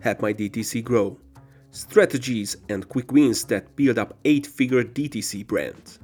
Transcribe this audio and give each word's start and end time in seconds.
help 0.00 0.20
my 0.20 0.32
DTC 0.32 0.82
grow. 0.82 1.18
Strategies 1.70 2.56
and 2.68 2.88
quick 2.88 3.12
wins 3.12 3.44
that 3.44 3.76
build 3.76 3.98
up 3.98 4.16
8 4.24 4.46
figure 4.46 4.82
DTC 4.82 5.46
brand. 5.46 5.98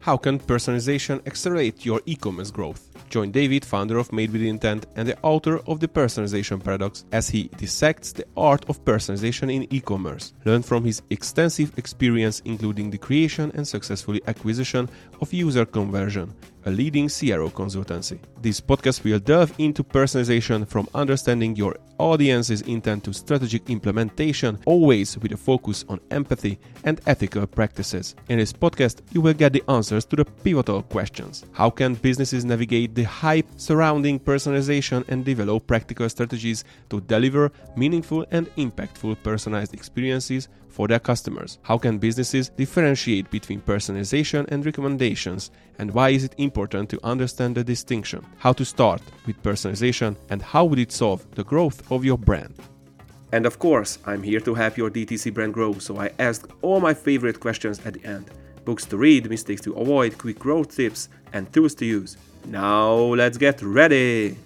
How 0.00 0.16
can 0.16 0.38
personalization 0.38 1.26
accelerate 1.26 1.84
your 1.84 2.00
e 2.06 2.14
commerce 2.14 2.52
growth? 2.52 2.90
Join 3.08 3.32
David, 3.32 3.64
founder 3.64 3.98
of 3.98 4.12
Made 4.12 4.32
with 4.32 4.42
Intent 4.42 4.86
and 4.94 5.08
the 5.08 5.18
author 5.22 5.58
of 5.66 5.80
The 5.80 5.88
Personalization 5.88 6.62
Paradox, 6.62 7.04
as 7.10 7.28
he 7.28 7.50
dissects 7.56 8.12
the 8.12 8.24
art 8.36 8.64
of 8.68 8.84
personalization 8.84 9.52
in 9.52 9.66
e 9.72 9.80
commerce. 9.80 10.32
Learn 10.44 10.62
from 10.62 10.84
his 10.84 11.02
extensive 11.10 11.76
experience, 11.76 12.40
including 12.44 12.90
the 12.90 12.98
creation 12.98 13.50
and 13.54 13.66
successful 13.66 14.16
acquisition 14.28 14.88
of 15.20 15.32
user 15.32 15.64
conversion, 15.64 16.32
a 16.66 16.70
leading 16.70 17.08
CRO 17.08 17.48
consultancy. 17.48 18.18
This 18.42 18.60
podcast 18.60 19.04
will 19.04 19.18
delve 19.20 19.54
into 19.58 19.82
personalization 19.82 20.68
from 20.68 20.88
understanding 20.94 21.56
your 21.56 21.76
audience's 21.98 22.60
intent 22.62 23.04
to 23.04 23.12
strategic 23.12 23.70
implementation, 23.70 24.58
always 24.66 25.16
with 25.18 25.32
a 25.32 25.36
focus 25.36 25.84
on 25.88 26.00
empathy 26.10 26.58
and 26.84 27.00
ethical 27.06 27.46
practices. 27.46 28.14
In 28.28 28.38
this 28.38 28.52
podcast, 28.52 29.00
you 29.12 29.20
will 29.20 29.32
get 29.32 29.52
the 29.52 29.62
answers 29.68 30.04
to 30.06 30.16
the 30.16 30.24
pivotal 30.24 30.82
questions. 30.82 31.44
How 31.52 31.70
can 31.70 31.94
businesses 31.94 32.44
navigate 32.44 32.94
the 32.94 33.04
hype 33.04 33.46
surrounding 33.56 34.18
personalization 34.18 35.06
and 35.08 35.24
develop 35.24 35.66
practical 35.66 36.08
strategies 36.08 36.64
to 36.90 37.00
deliver 37.00 37.52
meaningful 37.76 38.26
and 38.32 38.48
impactful 38.56 39.22
personalized 39.22 39.72
experiences 39.72 40.48
for 40.76 40.86
their 40.86 41.00
customers? 41.00 41.58
How 41.62 41.78
can 41.78 41.96
businesses 41.96 42.50
differentiate 42.50 43.30
between 43.30 43.62
personalization 43.62 44.46
and 44.48 44.66
recommendations? 44.66 45.50
And 45.78 45.90
why 45.90 46.10
is 46.10 46.22
it 46.22 46.34
important 46.36 46.90
to 46.90 47.00
understand 47.02 47.54
the 47.54 47.64
distinction? 47.64 48.22
How 48.36 48.52
to 48.52 48.64
start 48.64 49.00
with 49.26 49.42
personalization 49.42 50.16
and 50.28 50.42
how 50.42 50.66
would 50.66 50.78
it 50.78 50.92
solve 50.92 51.26
the 51.34 51.44
growth 51.44 51.90
of 51.90 52.04
your 52.04 52.18
brand? 52.18 52.54
And 53.32 53.46
of 53.46 53.58
course, 53.58 53.98
I'm 54.04 54.22
here 54.22 54.40
to 54.40 54.54
help 54.54 54.76
your 54.76 54.90
DTC 54.90 55.32
brand 55.32 55.54
grow, 55.54 55.72
so 55.78 55.98
I 55.98 56.10
asked 56.18 56.52
all 56.60 56.80
my 56.80 56.92
favorite 56.92 57.40
questions 57.40 57.80
at 57.86 57.94
the 57.94 58.04
end 58.04 58.30
books 58.66 58.84
to 58.84 58.96
read, 58.98 59.30
mistakes 59.30 59.62
to 59.62 59.72
avoid, 59.74 60.18
quick 60.18 60.38
growth 60.38 60.74
tips, 60.76 61.08
and 61.32 61.50
tools 61.52 61.74
to 61.76 61.86
use. 61.86 62.16
Now, 62.46 62.94
let's 63.14 63.38
get 63.38 63.62
ready! 63.62 64.36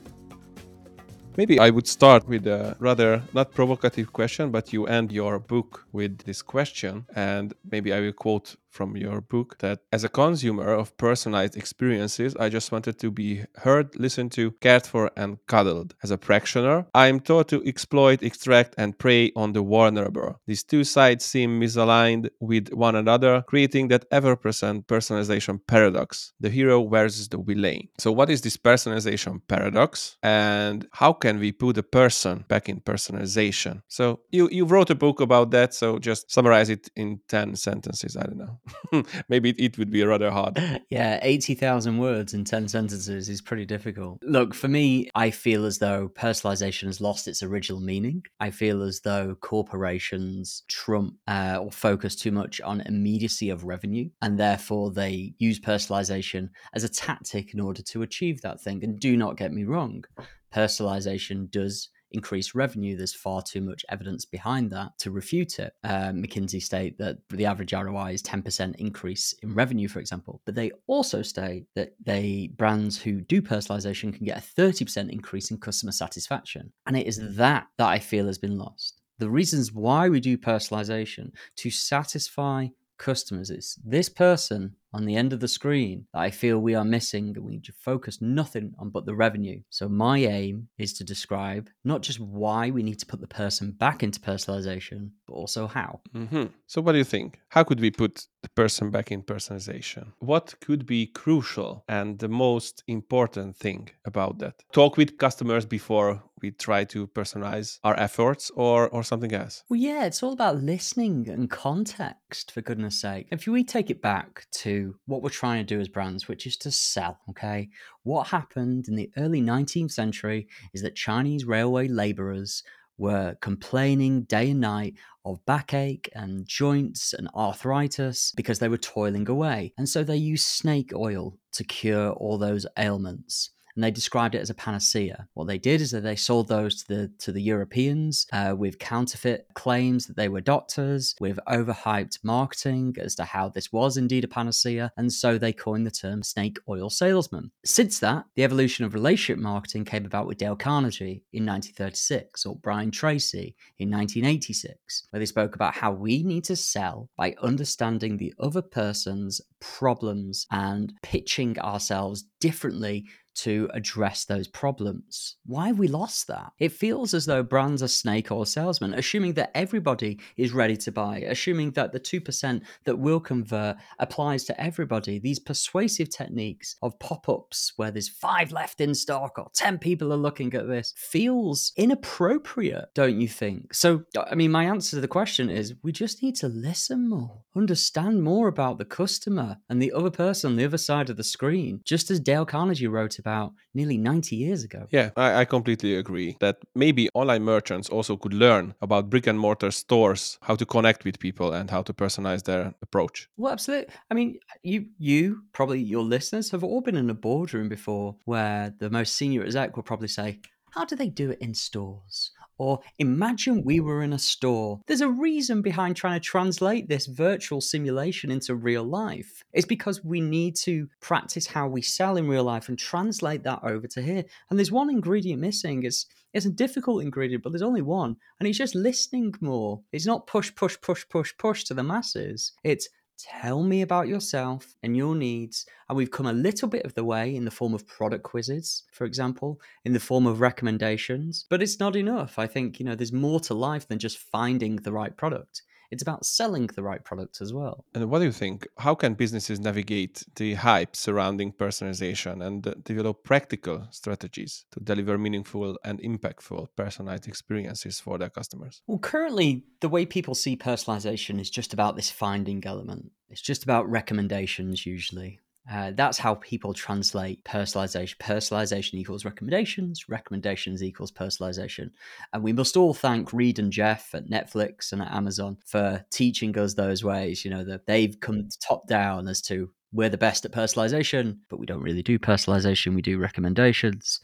Maybe 1.37 1.59
I 1.59 1.71
would 1.71 1.87
start 1.87 2.29
with 2.29 2.47
a 2.47 2.77
rather 2.79 3.23
not 3.33 3.55
provocative 3.55 4.13
question, 4.13 4.51
but 4.51 4.73
you 4.73 4.87
end 4.87 5.13
your 5.13 5.39
book 5.39 5.87
with 5.93 6.19
this 6.25 6.43
question. 6.43 7.07
And 7.15 7.55
maybe 7.71 7.93
I 7.93 8.01
will 8.01 8.13
quote 8.13 8.57
from 8.71 8.97
your 8.97 9.21
book 9.21 9.59
that 9.59 9.81
as 9.93 10.05
a 10.05 10.09
consumer 10.09 10.73
of 10.73 10.97
personalized 10.97 11.57
experiences, 11.57 12.37
I 12.37 12.49
just 12.49 12.73
wanted 12.73 12.99
to 13.01 13.11
be 13.11 13.45
heard, 13.57 13.99
listened 13.99 14.33
to, 14.33 14.53
cared 14.61 14.87
for, 14.87 15.11
and 15.17 15.39
cuddled. 15.47 15.95
As 16.03 16.11
a 16.11 16.19
practitioner, 16.19 16.87
I 16.95 17.09
am 17.09 17.21
taught 17.21 17.49
to 17.49 17.63
exploit, 17.67 18.23
extract, 18.23 18.75
and 18.79 18.99
prey 18.99 19.33
on 19.37 19.53
the 19.53 19.63
vulnerable. 19.63 20.41
These 20.47 20.65
two 20.65 20.85
sides 20.85 21.25
seem 21.25 21.61
misaligned 21.61 22.31
with 22.41 22.73
one 22.73 22.97
another, 22.97 23.43
creating 23.47 23.89
that 23.89 24.07
ever 24.11 24.37
present 24.37 24.87
personalization 24.87 25.61
paradox 25.67 26.33
the 26.41 26.51
hero 26.51 26.87
versus 26.87 27.29
the 27.29 27.39
villain. 27.39 27.89
So, 27.99 28.13
what 28.13 28.31
is 28.31 28.41
this 28.41 28.57
personalization 28.57 29.41
paradox, 29.49 30.17
and 30.23 30.87
how 30.93 31.13
can 31.13 31.39
we 31.39 31.53
put 31.53 31.79
a 31.79 31.83
person 31.83 32.45
back 32.49 32.69
in 32.69 32.81
personalization? 32.81 33.83
So, 33.89 34.21
you, 34.31 34.49
you 34.51 34.65
wrote 34.65 34.91
a 34.91 34.95
book 34.95 35.21
about 35.21 35.51
that, 35.53 35.75
so 35.75 35.99
just 35.99 36.31
summarize 36.31 36.71
it 36.71 36.91
in 36.97 37.21
10 37.29 37.57
sentences. 37.57 38.17
I 38.17 38.23
don't 38.23 38.39
know. 38.39 38.60
Maybe 39.29 39.51
it 39.51 39.79
would 39.79 39.91
be 39.91 40.05
rather 40.05 40.31
hard. 40.31 40.59
Yeah, 40.91 41.21
80,000 41.23 41.99
words 41.99 42.35
in 42.35 42.45
10 42.45 42.67
sentences 42.67 43.29
is 43.29 43.41
pretty 43.41 43.65
difficult. 43.65 44.19
Look, 44.23 44.55
for 44.55 44.67
me, 44.67 45.09
I 45.15 45.31
feel 45.31 45.65
as 45.65 45.79
though 45.79 46.09
personalization 46.09 46.87
has 46.87 47.01
lost 47.01 47.29
its 47.29 47.45
original 47.45 47.81
meaning. 47.81 48.25
I 48.41 48.51
feel 48.51 48.83
as 48.83 49.01
though 49.01 49.37
corporations 49.41 50.65
trump 50.69 51.15
uh, 51.29 51.59
or 51.63 51.71
focus 51.71 52.17
too 52.17 52.33
much 52.33 52.61
on 52.61 52.81
immediacy 52.81 53.51
of 53.51 53.65
revenue, 53.65 54.11
and 54.21 54.39
therefore 54.39 54.91
they 54.91 55.35
use 55.39 55.61
personalization 55.61 56.49
as 56.73 56.83
a 56.83 56.89
tactic 56.89 57.55
in 57.55 57.61
order 57.61 57.83
to 57.83 58.03
achieve 58.03 58.41
that 58.41 58.61
thing. 58.61 58.83
And 58.83 58.99
do 58.99 59.17
not 59.17 59.37
get 59.37 59.53
me 59.53 59.65
wrong, 59.65 60.05
personalization 60.53 61.51
does 61.51 61.89
increase 62.13 62.55
revenue, 62.55 62.97
there's 62.97 63.15
far 63.15 63.43
too 63.43 63.61
much 63.61 63.85
evidence 63.89 64.25
behind 64.25 64.71
that 64.71 64.99
to 64.99 65.11
refute 65.11 65.59
it. 65.59 65.73
Uh, 65.85 66.11
McKinsey 66.11 66.63
state 66.63 66.99
that 66.99 67.19
the 67.31 67.47
average 67.47 67.73
ROI 67.73 68.13
is 68.13 68.23
10% 68.23 68.77
increase 68.77 69.35
in 69.43 69.55
revenue, 69.55 69.89
for 69.89 70.01
example. 70.01 70.41
But 70.45 70.55
they 70.55 70.73
also 70.87 71.23
state 71.23 71.67
that 71.75 71.95
they 72.05 72.51
brands 72.57 73.01
who 73.01 73.21
do 73.21 73.43
personalization 73.43 74.15
can 74.15 74.25
get 74.27 74.39
a 74.39 74.61
30% 74.61 75.11
increase 75.11 75.51
in 75.51 75.59
customer 75.59 75.93
satisfaction. 75.93 76.73
And 76.87 76.97
it 76.97 77.07
is 77.07 77.37
that 77.37 77.69
that 77.79 77.89
I 77.89 77.99
feel 77.99 78.27
has 78.27 78.39
been 78.39 78.59
lost. 78.59 79.01
The 79.19 79.29
reasons 79.29 79.71
why 79.71 80.09
we 80.09 80.19
do 80.19 80.39
personalization 80.39 81.33
to 81.57 81.71
satisfy 81.71 82.69
customers 83.01 83.51
is 83.51 83.79
this 83.85 84.09
person 84.09 84.77
on 84.93 85.05
the 85.05 85.17
end 85.17 85.33
of 85.33 85.41
the 85.41 85.49
screen 85.49 86.07
that 86.13 86.21
I 86.21 86.31
feel 86.31 86.59
we 86.59 86.75
are 86.75 86.85
missing 86.85 87.33
and 87.37 87.45
we 87.45 87.53
need 87.53 87.65
to 87.65 87.73
focus 87.73 88.21
nothing 88.21 88.75
on 88.79 88.91
but 88.91 89.07
the 89.07 89.15
revenue. 89.15 89.61
So 89.71 89.89
my 89.89 90.19
aim 90.19 90.69
is 90.79 90.93
to 90.95 91.05
describe 91.05 91.71
not 91.85 92.03
just 92.03 92.21
why 92.21 92.71
we 92.71 92.83
need 92.83 92.99
to 92.99 93.07
put 93.07 93.21
the 93.21 93.27
person 93.27 93.73
back 93.73 94.03
into 94.03 94.21
personalization, 94.21 95.11
but 95.27 95.35
also 95.35 95.67
how. 95.67 96.01
Mm-hmm. 96.15 96.47
So 96.67 96.81
what 96.81 96.93
do 96.93 96.99
you 96.99 97.05
think? 97.05 97.41
How 97.49 97.65
could 97.65 97.81
we 97.81 97.91
put 97.91 98.27
the 98.43 98.49
person 98.51 98.91
back 98.91 99.13
in 99.13 99.23
personalization? 99.23 100.13
What 100.19 100.55
could 100.61 100.87
be 100.87 101.07
crucial 101.07 101.85
and 101.89 102.19
the 102.19 102.29
most 102.29 102.83
important 102.87 103.57
thing 103.57 103.91
about 104.05 104.39
that? 104.39 104.55
Talk 104.73 104.97
with 104.97 105.19
customers 105.19 105.65
before 105.65 106.23
we 106.43 106.51
try 106.51 106.85
to 106.85 107.07
personalize 107.09 107.79
our 107.85 107.99
efforts 107.99 108.51
or 108.55 108.89
or 108.89 109.03
something 109.03 109.33
else? 109.33 109.65
Well, 109.69 109.79
yeah, 109.81 110.05
it's 110.05 110.23
all 110.23 110.33
about 110.33 110.63
listening 110.63 111.29
and 111.29 111.51
context, 111.51 112.53
for 112.53 112.61
goodness 112.61 113.01
sake. 113.01 113.29
If 113.31 113.47
we 113.47 113.65
take 113.65 113.91
it 113.91 114.03
back 114.03 114.47
to 114.63 114.97
what 115.07 115.23
we're 115.23 115.31
trying 115.31 115.65
to 115.65 115.75
do 115.75 115.81
as 115.81 115.89
brands, 115.89 116.29
which 116.29 116.47
is 116.47 116.57
to 116.59 116.71
sell. 116.71 117.19
Okay. 117.31 117.69
What 118.03 118.29
happened 118.29 118.89
in 118.89 118.97
the 118.97 119.11
early 119.17 119.43
19th 119.43 119.93
century 119.93 120.49
is 120.73 120.83
that 120.83 120.97
Chinese 120.97 121.45
railway 121.45 121.89
laborers 121.89 122.63
were 123.01 123.35
complaining 123.41 124.23
day 124.25 124.51
and 124.51 124.61
night 124.61 124.95
of 125.25 125.45
backache 125.47 126.09
and 126.15 126.47
joints 126.47 127.15
and 127.15 127.29
arthritis 127.35 128.33
because 128.37 128.59
they 128.59 128.69
were 128.69 128.77
toiling 128.77 129.29
away. 129.29 129.73
And 129.79 129.89
so 129.89 130.05
they 130.05 130.17
used 130.17 130.47
snake 130.47 130.93
oil 130.95 131.39
to 131.53 131.65
cure 131.65 132.11
all 132.11 132.39
those 132.39 132.67
ailments 132.79 133.51
and 133.75 133.85
they 133.85 133.91
described 133.91 134.35
it 134.35 134.41
as 134.41 134.51
a 134.51 134.55
panacea. 134.55 135.27
What 135.35 135.47
they 135.47 135.59
did 135.59 135.81
is 135.81 135.91
that 135.93 136.03
they 136.03 136.17
sold 136.17 136.49
those 136.49 136.83
to 136.83 136.89
the 136.89 137.13
to 137.19 137.33
the 137.33 137.43
Europeans 137.43 138.27
uh, 138.33 138.55
with 138.57 138.79
counterfeit 138.79 139.47
claims 139.55 140.07
that 140.07 140.17
they 140.17 140.29
were 140.29 140.41
doctors, 140.41 141.15
with 141.21 141.39
overhyped 141.49 142.19
marketing 142.23 142.97
as 142.99 143.15
to 143.17 143.25
how 143.25 143.49
this 143.49 143.73
was 143.73 143.97
indeed 143.97 144.25
a 144.25 144.29
panacea, 144.29 144.93
and 144.97 145.13
so 145.13 145.39
they 145.39 145.53
coined 145.53 145.87
the 145.87 145.91
term 145.91 146.23
snake 146.23 146.59
oil 146.69 146.91
salesman. 146.91 147.51
Since 147.65 147.99
that, 148.01 148.25
the 148.37 148.45
evolution 148.45 148.85
of 148.85 148.95
relationship 148.95 149.39
marketing 149.39 149.85
came 149.85 150.05
about 150.05 150.27
with 150.27 150.39
Dale 150.39 150.57
Carnegie 150.57 151.25
in 151.33 151.47
1936 151.47 152.47
or 152.47 152.57
Brian 152.57 152.91
Tracy 152.91 153.55
in 153.79 153.91
1986, 153.91 155.07
where 155.11 155.21
they 155.21 155.27
spoke 155.27 155.55
about 155.55 155.75
how 155.75 155.93
we 155.93 156.23
need 156.23 156.45
to 156.45 156.57
sell 156.57 157.09
by 157.17 157.35
understanding 157.43 158.17
the 158.17 158.35
other 158.39 158.63
person's 158.63 159.41
problems 159.61 160.47
and 160.51 160.95
pitching 161.03 161.59
ourselves 161.59 162.25
differently 162.41 163.05
to 163.35 163.69
address 163.73 164.25
those 164.25 164.49
problems. 164.49 165.37
Why 165.47 165.69
have 165.69 165.79
we 165.79 165.89
lost 165.89 166.27
that? 166.29 166.53
It 166.59 166.73
feels 166.73 167.15
as 167.15 167.27
though 167.27 167.43
brands 167.43 167.83
are 167.83 167.89
snake 167.89 168.31
oil 168.31 168.45
salesmen, 168.45 168.95
assuming 168.95 169.35
that 169.35 169.51
everybody 169.55 170.19
is 170.37 170.53
ready 170.53 170.77
to 170.79 170.93
buy, 170.93 171.19
assuming 171.19 171.73
that 171.73 171.93
the 171.93 172.01
2% 172.01 172.63
that 172.85 172.99
will 172.99 173.21
convert 173.21 173.77
applies 173.99 174.45
to 174.45 174.61
everybody. 174.61 175.19
These 175.19 175.39
persuasive 175.39 176.11
techniques 176.11 176.77
of 176.83 176.99
pop 176.99 177.29
ups 177.29 177.73
where 177.77 177.91
there's 177.91 178.09
five 178.09 178.53
left 178.53 178.81
in 178.81 178.95
stock 178.95 179.39
or 179.39 179.51
10 179.55 179.79
people 179.79 180.13
are 180.13 180.17
looking 180.17 180.53
at 180.55 180.69
this 180.69 180.93
feels 180.97 181.73
inappropriate, 181.77 182.91
don't 182.95 183.21
you 183.21 183.29
think? 183.29 183.75
So, 183.75 184.05
I 184.31 184.35
mean, 184.35 184.51
my 184.51 184.65
answer 184.65 184.97
to 184.97 185.01
the 185.01 185.09
question 185.09 185.51
is 185.51 185.75
we 185.83 185.93
just 185.93 186.23
need 186.23 186.37
to 186.37 186.49
listen 186.49 187.09
more, 187.09 187.43
understand 187.57 188.23
more 188.23 188.49
about 188.49 188.79
the 188.79 188.85
customer 188.85 189.59
and 189.69 189.81
the 189.81 189.93
other 189.93 190.11
person 190.11 190.51
on 190.51 190.57
the 190.57 190.65
other 190.65 190.79
side 190.79 191.11
of 191.11 191.17
the 191.17 191.25
screen, 191.25 191.81
just 191.85 192.11
as 192.11 192.21
Dale 192.21 192.47
Carnegie 192.47 192.87
wrote 192.87 193.19
about 193.21 193.53
nearly 193.75 193.97
90 193.97 194.35
years 194.35 194.65
ago. 194.65 194.87
Yeah, 194.91 195.11
I, 195.17 195.41
I, 195.43 195.45
completely 195.45 195.95
agree 195.95 196.37
that 196.41 196.57
maybe 196.75 197.09
online 197.15 197.45
merchants 197.45 197.89
also 197.89 198.17
could 198.17 198.35
learn 198.35 198.75
about 198.81 199.11
brick 199.11 199.27
and 199.27 199.39
mortar 199.39 199.71
stores, 199.71 200.39
how 200.43 200.57
to 200.57 200.67
connect 200.67 201.05
with 201.05 201.21
people 201.21 201.53
and 201.53 201.71
how 201.71 201.83
to 201.83 201.93
personalize 201.93 202.43
their 202.45 202.75
approach. 202.83 203.29
Well, 203.37 203.53
absolutely. 203.53 203.95
I 204.11 204.15
mean, 204.15 204.39
you, 204.63 204.87
you, 204.99 205.43
probably 205.53 205.81
your 205.81 206.03
listeners 206.03 206.51
have 206.51 206.65
all 206.65 206.81
been 206.81 206.97
in 206.97 207.11
a 207.11 207.15
boardroom 207.15 207.69
before 207.69 208.17
where 208.25 208.75
the 208.79 208.91
most 208.91 209.15
senior 209.15 209.45
exec 209.45 209.77
will 209.77 209.85
probably 209.85 210.09
say, 210.09 210.41
how 210.71 210.85
do 210.85 210.97
they 210.97 211.09
do 211.09 211.31
it 211.31 211.39
in 211.41 211.55
stores? 211.55 212.33
Or 212.61 212.81
imagine 212.99 213.65
we 213.65 213.81
were 213.81 214.03
in 214.03 214.13
a 214.13 214.19
store. 214.19 214.81
There's 214.87 215.01
a 215.01 215.09
reason 215.09 215.63
behind 215.63 215.97
trying 215.97 216.21
to 216.21 216.29
translate 216.29 216.91
this 216.91 217.07
virtual 217.07 217.63
simulation 217.63 218.31
into 218.31 218.55
real 218.55 218.85
life. 218.85 219.43
It's 219.55 219.65
because 219.65 220.05
we 220.05 220.21
need 220.21 220.57
to 220.57 220.87
practice 221.01 221.47
how 221.47 221.69
we 221.69 221.81
sell 221.81 222.19
in 222.19 222.29
real 222.29 222.45
life 222.45 222.69
and 222.69 222.79
translate 222.79 223.45
that 223.45 223.61
over 223.65 223.87
to 223.87 224.03
here. 224.03 224.27
And 224.51 224.59
there's 224.59 224.71
one 224.71 224.91
ingredient 224.91 225.41
missing. 225.41 225.85
It's 225.85 226.05
it's 226.35 226.45
a 226.45 226.51
difficult 226.51 227.03
ingredient, 227.03 227.43
but 227.43 227.51
there's 227.51 227.63
only 227.63 227.83
one, 227.83 228.17
and 228.39 228.47
it's 228.47 228.59
just 228.59 228.75
listening 228.75 229.35
more. 229.41 229.81
It's 229.91 230.07
not 230.07 230.27
push, 230.27 230.55
push, 230.55 230.77
push, 230.81 231.09
push, 231.09 231.33
push 231.39 231.65
to 231.65 231.75
the 231.75 231.83
masses. 231.83 232.53
It's 232.63 232.89
Tell 233.29 233.63
me 233.63 233.83
about 233.83 234.09
yourself 234.09 234.75
and 234.83 234.97
your 234.97 235.15
needs. 235.15 235.67
And 235.89 235.97
we've 235.97 236.11
come 236.11 236.27
a 236.27 236.33
little 236.33 236.69
bit 236.69 236.85
of 236.85 236.95
the 236.95 237.05
way 237.05 237.35
in 237.35 237.45
the 237.45 237.51
form 237.51 237.75
of 237.75 237.87
product 237.87 238.23
quizzes, 238.23 238.85
for 238.93 239.05
example, 239.05 239.61
in 239.85 239.93
the 239.93 240.01
form 240.01 240.27
of 240.27 240.41
recommendations, 240.41 241.45
but 241.51 241.63
it's 241.63 241.79
not 241.79 241.97
enough. 241.97 242.39
I 242.39 242.47
think, 242.47 242.79
you 242.81 242.87
know, 242.87 242.95
there's 242.95 243.13
more 243.13 243.41
to 243.41 243.55
life 243.55 243.89
than 243.89 243.99
just 243.99 244.19
finding 244.19 244.77
the 244.77 244.93
right 244.93 245.17
product. 245.17 245.63
It's 245.91 246.03
about 246.03 246.25
selling 246.25 246.67
the 246.69 246.83
right 246.83 247.05
product 247.05 247.41
as 247.41 247.53
well. 247.53 247.85
And 247.95 248.09
what 248.11 248.21
do 248.21 248.25
you 248.25 248.33
think? 248.33 248.69
How 248.79 248.95
can 248.95 249.15
businesses 249.15 249.59
navigate 249.59 250.25
the 250.37 250.55
hype 250.55 250.95
surrounding 250.95 251.53
personalization 251.53 252.45
and 252.45 252.85
develop 252.85 253.25
practical 253.25 253.87
strategies 253.91 254.65
to 254.71 254.81
deliver 254.81 255.19
meaningful 255.19 255.79
and 255.85 256.01
impactful 256.01 256.69
personalized 256.77 257.27
experiences 257.27 257.99
for 257.99 258.19
their 258.19 258.31
customers? 258.31 258.83
Well, 258.87 258.99
currently, 258.99 259.65
the 259.81 259.89
way 259.89 260.07
people 260.07 260.35
see 260.35 260.57
personalization 260.57 261.41
is 261.41 261.51
just 261.51 261.73
about 261.73 261.97
this 261.97 262.11
finding 262.11 262.65
element. 262.65 263.11
It's 263.29 263.43
just 263.43 263.65
about 263.65 263.91
recommendations, 263.91 264.87
usually. 264.87 265.41
Uh, 265.71 265.93
that's 265.95 266.19
how 266.19 266.35
people 266.37 266.73
translate 266.73 267.45
personalization. 267.45 268.17
Personalization 268.19 268.95
equals 268.95 269.25
recommendations, 269.25 270.09
recommendations 270.09 270.83
equals 270.83 271.13
personalization. 271.13 271.91
And 272.33 272.43
we 272.43 272.53
must 272.53 272.77
all 272.77 272.95
thank 272.95 273.33
Reed 273.33 273.59
and 273.59 273.73
Jeff 273.73 274.15
at 274.15 274.29
Netflix 274.29 274.93
and 274.93 275.03
at 275.03 275.13
Amazon 275.13 275.59
for 275.67 276.05
teaching 276.11 276.57
us 276.59 276.75
those 276.75 277.05
ways. 277.05 277.45
You 277.45 277.51
know, 277.51 277.65
that 277.65 277.87
they've 277.87 278.19
come 278.21 278.49
top 278.61 278.87
down 278.89 279.29
as 279.29 279.41
to 279.43 279.71
we're 279.93 280.09
the 280.09 280.17
best 280.17 280.45
at 280.45 280.53
personalization, 280.53 281.39
but 281.49 281.59
we 281.59 281.67
don't 281.67 281.83
really 281.83 282.03
do 282.03 282.19
personalization, 282.19 282.95
we 282.95 283.03
do 283.03 283.19
recommendations. 283.19 284.21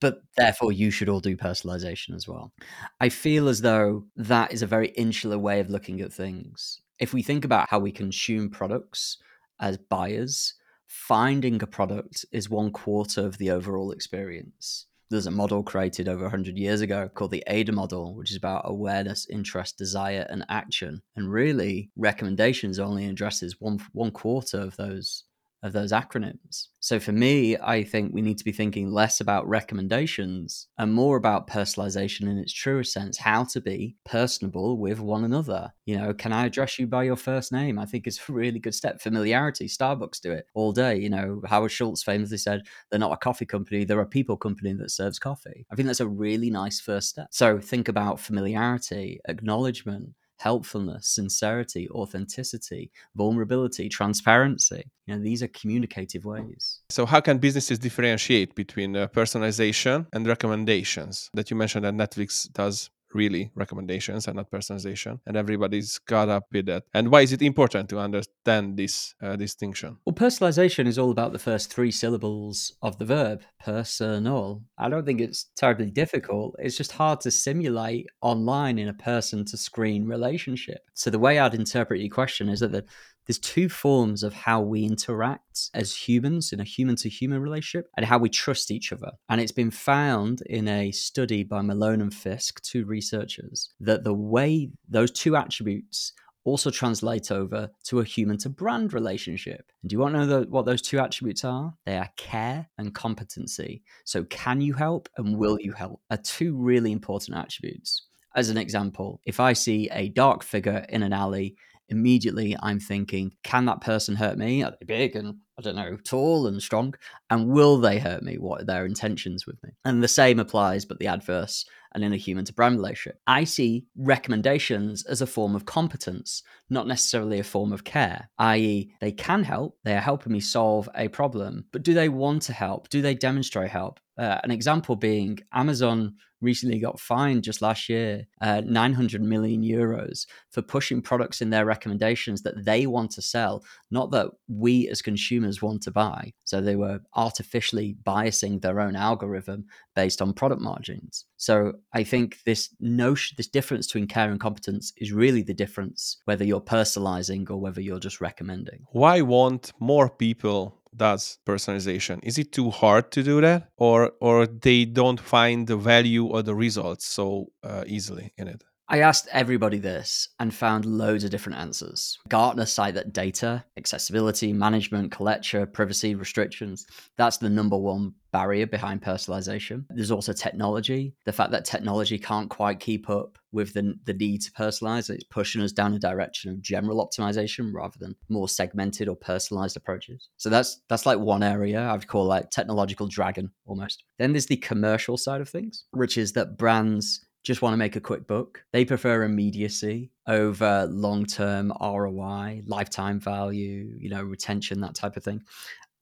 But 0.00 0.22
therefore, 0.36 0.70
you 0.70 0.90
should 0.90 1.08
all 1.08 1.20
do 1.20 1.36
personalization 1.36 2.14
as 2.14 2.28
well. 2.28 2.52
I 3.00 3.08
feel 3.08 3.48
as 3.48 3.60
though 3.60 4.04
that 4.16 4.52
is 4.52 4.62
a 4.62 4.66
very 4.66 4.88
insular 4.90 5.38
way 5.38 5.58
of 5.58 5.70
looking 5.70 6.00
at 6.00 6.12
things. 6.12 6.80
If 7.00 7.12
we 7.12 7.22
think 7.22 7.44
about 7.44 7.68
how 7.68 7.80
we 7.80 7.90
consume 7.90 8.48
products 8.48 9.18
as 9.60 9.76
buyers, 9.76 10.54
finding 10.88 11.62
a 11.62 11.66
product 11.66 12.24
is 12.32 12.50
one 12.50 12.72
quarter 12.72 13.20
of 13.20 13.38
the 13.38 13.50
overall 13.50 13.92
experience. 13.92 14.86
There's 15.10 15.26
a 15.26 15.30
model 15.30 15.62
created 15.62 16.08
over 16.08 16.22
100 16.22 16.58
years 16.58 16.80
ago 16.80 17.08
called 17.14 17.30
the 17.30 17.44
AIDA 17.46 17.72
model, 17.72 18.14
which 18.14 18.30
is 18.30 18.36
about 18.36 18.62
awareness, 18.64 19.26
interest, 19.30 19.78
desire, 19.78 20.26
and 20.28 20.44
action. 20.48 21.00
And 21.16 21.30
really, 21.30 21.90
recommendations 21.96 22.78
only 22.78 23.06
addresses 23.06 23.56
one 23.58 23.80
one 23.92 24.10
quarter 24.10 24.60
of 24.60 24.76
those 24.76 25.24
of 25.62 25.72
those 25.72 25.92
acronyms. 25.92 26.68
So 26.80 27.00
for 27.00 27.12
me, 27.12 27.56
I 27.56 27.82
think 27.82 28.12
we 28.12 28.22
need 28.22 28.38
to 28.38 28.44
be 28.44 28.52
thinking 28.52 28.90
less 28.90 29.20
about 29.20 29.48
recommendations 29.48 30.68
and 30.78 30.92
more 30.92 31.16
about 31.16 31.48
personalization 31.48 32.22
in 32.22 32.38
its 32.38 32.52
truest 32.52 32.92
sense, 32.92 33.18
how 33.18 33.44
to 33.44 33.60
be 33.60 33.96
personable 34.04 34.78
with 34.78 35.00
one 35.00 35.24
another. 35.24 35.72
You 35.86 35.98
know, 35.98 36.14
can 36.14 36.32
I 36.32 36.46
address 36.46 36.78
you 36.78 36.86
by 36.86 37.02
your 37.04 37.16
first 37.16 37.50
name? 37.50 37.78
I 37.78 37.86
think 37.86 38.06
it's 38.06 38.28
a 38.28 38.32
really 38.32 38.60
good 38.60 38.74
step. 38.74 39.00
Familiarity, 39.00 39.66
Starbucks 39.66 40.20
do 40.20 40.30
it 40.32 40.46
all 40.54 40.72
day. 40.72 40.96
You 40.96 41.10
know, 41.10 41.42
Howard 41.46 41.72
Schultz 41.72 42.02
famously 42.02 42.38
said, 42.38 42.62
they're 42.90 43.00
not 43.00 43.12
a 43.12 43.16
coffee 43.16 43.46
company, 43.46 43.84
they're 43.84 44.00
a 44.00 44.06
people 44.06 44.36
company 44.36 44.72
that 44.74 44.90
serves 44.90 45.18
coffee. 45.18 45.66
I 45.70 45.74
think 45.74 45.86
that's 45.86 46.00
a 46.00 46.08
really 46.08 46.50
nice 46.50 46.80
first 46.80 47.08
step. 47.08 47.28
So 47.32 47.58
think 47.58 47.88
about 47.88 48.20
familiarity, 48.20 49.20
acknowledgement, 49.28 50.10
helpfulness, 50.38 51.08
sincerity, 51.08 51.88
authenticity, 51.90 52.90
vulnerability, 53.14 53.88
transparency. 53.88 54.84
You 55.06 55.16
know, 55.16 55.22
these 55.22 55.42
are 55.42 55.48
communicative 55.48 56.24
ways. 56.24 56.80
So, 56.90 57.06
how 57.06 57.20
can 57.20 57.38
businesses 57.38 57.78
differentiate 57.78 58.54
between 58.54 58.96
uh, 58.96 59.08
personalization 59.08 60.06
and 60.12 60.26
recommendations 60.26 61.30
that 61.34 61.50
you 61.50 61.56
mentioned 61.56 61.84
that 61.84 61.94
Netflix 61.94 62.50
does 62.52 62.90
really 63.14 63.50
recommendations 63.54 64.26
and 64.26 64.36
not 64.36 64.50
personalization 64.50 65.20
and 65.26 65.36
everybody's 65.36 65.98
caught 65.98 66.28
up 66.28 66.44
with 66.52 66.66
that. 66.66 66.84
And 66.94 67.10
why 67.10 67.22
is 67.22 67.32
it 67.32 67.42
important 67.42 67.88
to 67.90 67.98
understand 67.98 68.76
this 68.76 69.14
uh, 69.22 69.36
distinction? 69.36 69.98
Well 70.04 70.14
personalization 70.14 70.86
is 70.86 70.98
all 70.98 71.10
about 71.10 71.32
the 71.32 71.38
first 71.38 71.72
three 71.72 71.90
syllables 71.90 72.74
of 72.82 72.98
the 72.98 73.04
verb 73.04 73.42
personal. 73.60 74.62
I 74.78 74.88
don't 74.88 75.04
think 75.04 75.20
it's 75.20 75.46
terribly 75.56 75.90
difficult. 75.90 76.56
It's 76.58 76.76
just 76.76 76.92
hard 76.92 77.20
to 77.22 77.30
simulate 77.30 78.06
online 78.22 78.78
in 78.78 78.88
a 78.88 78.94
person 78.94 79.44
to 79.46 79.56
screen 79.56 80.06
relationship. 80.06 80.80
So 80.94 81.10
the 81.10 81.18
way 81.18 81.38
i'd 81.38 81.54
interpret 81.54 82.00
your 82.00 82.10
question 82.10 82.48
is 82.48 82.60
that 82.60 82.72
the, 82.72 82.84
there's 83.28 83.38
two 83.38 83.68
forms 83.68 84.22
of 84.22 84.32
how 84.32 84.62
we 84.62 84.84
interact 84.84 85.68
as 85.74 85.94
humans 85.94 86.50
in 86.52 86.60
a 86.60 86.64
human 86.64 86.96
to 86.96 87.10
human 87.10 87.42
relationship 87.42 87.90
and 87.96 88.06
how 88.06 88.16
we 88.16 88.30
trust 88.30 88.70
each 88.70 88.90
other. 88.90 89.12
And 89.28 89.38
it's 89.38 89.52
been 89.52 89.70
found 89.70 90.40
in 90.46 90.66
a 90.66 90.90
study 90.92 91.44
by 91.44 91.60
Malone 91.60 92.00
and 92.00 92.12
Fiske, 92.12 92.62
two 92.62 92.86
researchers, 92.86 93.74
that 93.80 94.02
the 94.02 94.14
way 94.14 94.70
those 94.88 95.10
two 95.10 95.36
attributes 95.36 96.14
also 96.44 96.70
translate 96.70 97.30
over 97.30 97.68
to 97.84 98.00
a 98.00 98.04
human 98.04 98.38
to 98.38 98.48
brand 98.48 98.94
relationship. 98.94 99.70
And 99.82 99.90
do 99.90 99.94
you 99.94 100.00
want 100.00 100.14
to 100.14 100.20
know 100.20 100.26
the, 100.26 100.48
what 100.48 100.64
those 100.64 100.80
two 100.80 100.98
attributes 100.98 101.44
are? 101.44 101.74
They 101.84 101.98
are 101.98 102.08
care 102.16 102.70
and 102.78 102.94
competency. 102.94 103.82
So, 104.06 104.24
can 104.24 104.62
you 104.62 104.72
help 104.72 105.10
and 105.18 105.36
will 105.36 105.58
you 105.60 105.72
help 105.72 106.00
are 106.10 106.16
two 106.16 106.56
really 106.56 106.92
important 106.92 107.36
attributes. 107.36 108.06
As 108.34 108.48
an 108.48 108.56
example, 108.56 109.20
if 109.26 109.40
I 109.40 109.52
see 109.52 109.90
a 109.92 110.10
dark 110.10 110.42
figure 110.42 110.86
in 110.88 111.02
an 111.02 111.12
alley 111.12 111.56
immediately 111.88 112.56
I'm 112.62 112.80
thinking, 112.80 113.32
can 113.42 113.64
that 113.66 113.80
person 113.80 114.16
hurt 114.16 114.38
me? 114.38 114.62
Are 114.62 114.72
they 114.78 114.86
big 114.86 115.16
and 115.16 115.36
I 115.58 115.62
don't 115.62 115.76
know, 115.76 115.96
tall 116.04 116.46
and 116.46 116.62
strong? 116.62 116.94
And 117.30 117.48
will 117.48 117.78
they 117.78 117.98
hurt 117.98 118.22
me? 118.22 118.38
What 118.38 118.62
are 118.62 118.64
their 118.64 118.86
intentions 118.86 119.46
with 119.46 119.62
me? 119.62 119.70
And 119.84 120.02
the 120.02 120.08
same 120.08 120.38
applies, 120.38 120.84
but 120.84 120.98
the 120.98 121.08
adverse 121.08 121.64
and 121.94 122.04
in 122.04 122.12
a 122.12 122.16
human 122.16 122.44
to 122.44 122.52
brand 122.52 122.76
relationship. 122.76 123.20
I 123.26 123.44
see 123.44 123.86
recommendations 123.96 125.04
as 125.04 125.22
a 125.22 125.26
form 125.26 125.54
of 125.54 125.64
competence, 125.64 126.42
not 126.68 126.86
necessarily 126.86 127.38
a 127.38 127.44
form 127.44 127.72
of 127.72 127.84
care, 127.84 128.30
i.e., 128.38 128.92
they 129.00 129.12
can 129.12 129.42
help, 129.42 129.78
they 129.84 129.96
are 129.96 130.00
helping 130.00 130.32
me 130.32 130.40
solve 130.40 130.88
a 130.94 131.08
problem, 131.08 131.64
but 131.72 131.82
do 131.82 131.94
they 131.94 132.08
want 132.08 132.42
to 132.42 132.52
help? 132.52 132.88
Do 132.88 133.02
they 133.02 133.14
demonstrate 133.14 133.70
help? 133.70 134.00
Uh, 134.18 134.38
an 134.42 134.50
example 134.50 134.96
being 134.96 135.38
Amazon 135.52 136.16
recently 136.40 136.78
got 136.78 137.00
fined 137.00 137.44
just 137.44 137.62
last 137.62 137.88
year 137.88 138.26
uh, 138.40 138.62
900 138.64 139.22
million 139.22 139.62
euros 139.62 140.26
for 140.50 140.62
pushing 140.62 141.02
products 141.02 141.40
in 141.40 141.50
their 141.50 141.64
recommendations 141.64 142.42
that 142.42 142.64
they 142.64 142.86
want 142.86 143.10
to 143.12 143.22
sell, 143.22 143.64
not 143.90 144.10
that 144.10 144.30
we 144.48 144.88
as 144.88 145.02
consumers 145.02 145.62
want 145.62 145.82
to 145.82 145.90
buy. 145.90 146.32
So 146.44 146.60
they 146.60 146.76
were 146.76 147.00
artificially 147.14 147.96
biasing 148.04 148.60
their 148.60 148.80
own 148.80 148.96
algorithm 148.96 149.66
based 149.94 150.22
on 150.22 150.32
product 150.32 150.62
margins. 150.62 151.24
So 151.36 151.72
I 151.92 152.04
think 152.04 152.38
this 152.44 152.74
notion, 152.80 153.34
this 153.36 153.48
difference 153.48 153.86
between 153.86 154.06
care 154.06 154.30
and 154.30 154.40
competence 154.40 154.92
is 154.96 155.12
really 155.12 155.42
the 155.42 155.54
difference 155.54 156.18
whether 156.24 156.44
you're 156.44 156.60
personalizing 156.60 157.48
or 157.50 157.56
whether 157.56 157.80
you're 157.80 158.00
just 158.00 158.20
recommending. 158.20 158.84
Why 158.92 159.20
won't 159.20 159.72
more 159.80 160.08
people 160.08 160.77
does 160.96 161.38
personalization 161.46 162.18
is 162.22 162.38
it 162.38 162.52
too 162.52 162.70
hard 162.70 163.10
to 163.10 163.22
do 163.22 163.40
that 163.40 163.68
or 163.76 164.12
or 164.20 164.46
they 164.46 164.84
don't 164.84 165.20
find 165.20 165.66
the 165.66 165.76
value 165.76 166.24
or 166.26 166.42
the 166.42 166.54
results 166.54 167.06
so 167.06 167.46
uh, 167.62 167.84
easily 167.86 168.32
in 168.36 168.48
it 168.48 168.64
I 168.90 169.00
asked 169.00 169.28
everybody 169.32 169.76
this 169.76 170.30
and 170.40 170.52
found 170.52 170.86
loads 170.86 171.22
of 171.22 171.30
different 171.30 171.58
answers. 171.58 172.18
Gartner 172.26 172.64
cite 172.64 172.94
that 172.94 173.12
data, 173.12 173.62
accessibility, 173.76 174.54
management, 174.54 175.12
collector, 175.12 175.66
privacy 175.66 176.14
restrictions, 176.14 176.86
that's 177.18 177.36
the 177.36 177.50
number 177.50 177.76
one 177.76 178.14
barrier 178.32 178.66
behind 178.66 179.02
personalization. 179.02 179.84
There's 179.90 180.10
also 180.10 180.32
technology, 180.32 181.14
the 181.24 181.32
fact 181.32 181.50
that 181.52 181.64
technology 181.64 182.18
can't 182.18 182.50
quite 182.50 182.80
keep 182.80 183.08
up 183.08 183.38
with 183.52 183.72
the, 183.74 183.94
the 184.04 184.12
need 184.12 184.42
to 184.42 184.52
personalize. 184.52 185.10
It's 185.10 185.24
pushing 185.24 185.62
us 185.62 185.72
down 185.72 185.94
a 185.94 185.98
direction 185.98 186.50
of 186.50 186.60
general 186.60 187.06
optimization 187.06 187.72
rather 187.72 187.96
than 187.98 188.14
more 188.28 188.48
segmented 188.48 189.08
or 189.08 189.16
personalized 189.16 189.76
approaches. 189.76 190.28
So 190.36 190.50
that's 190.50 190.80
that's 190.88 191.06
like 191.06 191.18
one 191.18 191.42
area 191.42 191.80
I 191.80 191.92
would 191.92 192.06
call 192.06 192.26
like 192.26 192.50
technological 192.50 193.06
dragon 193.06 193.50
almost. 193.66 194.04
Then 194.18 194.32
there's 194.32 194.46
the 194.46 194.56
commercial 194.56 195.16
side 195.16 195.40
of 195.40 195.48
things, 195.48 195.84
which 195.92 196.18
is 196.18 196.32
that 196.32 196.58
brands 196.58 197.24
just 197.44 197.62
want 197.62 197.72
to 197.72 197.78
make 197.78 197.96
a 197.96 198.00
quick 198.00 198.26
buck. 198.26 198.62
They 198.72 198.84
prefer 198.84 199.22
immediacy 199.22 200.10
over 200.26 200.86
long 200.90 201.24
term 201.24 201.72
ROI, 201.80 202.62
lifetime 202.66 203.20
value, 203.20 203.94
you 203.98 204.10
know, 204.10 204.22
retention, 204.22 204.80
that 204.82 204.94
type 204.94 205.16
of 205.16 205.24
thing. 205.24 205.42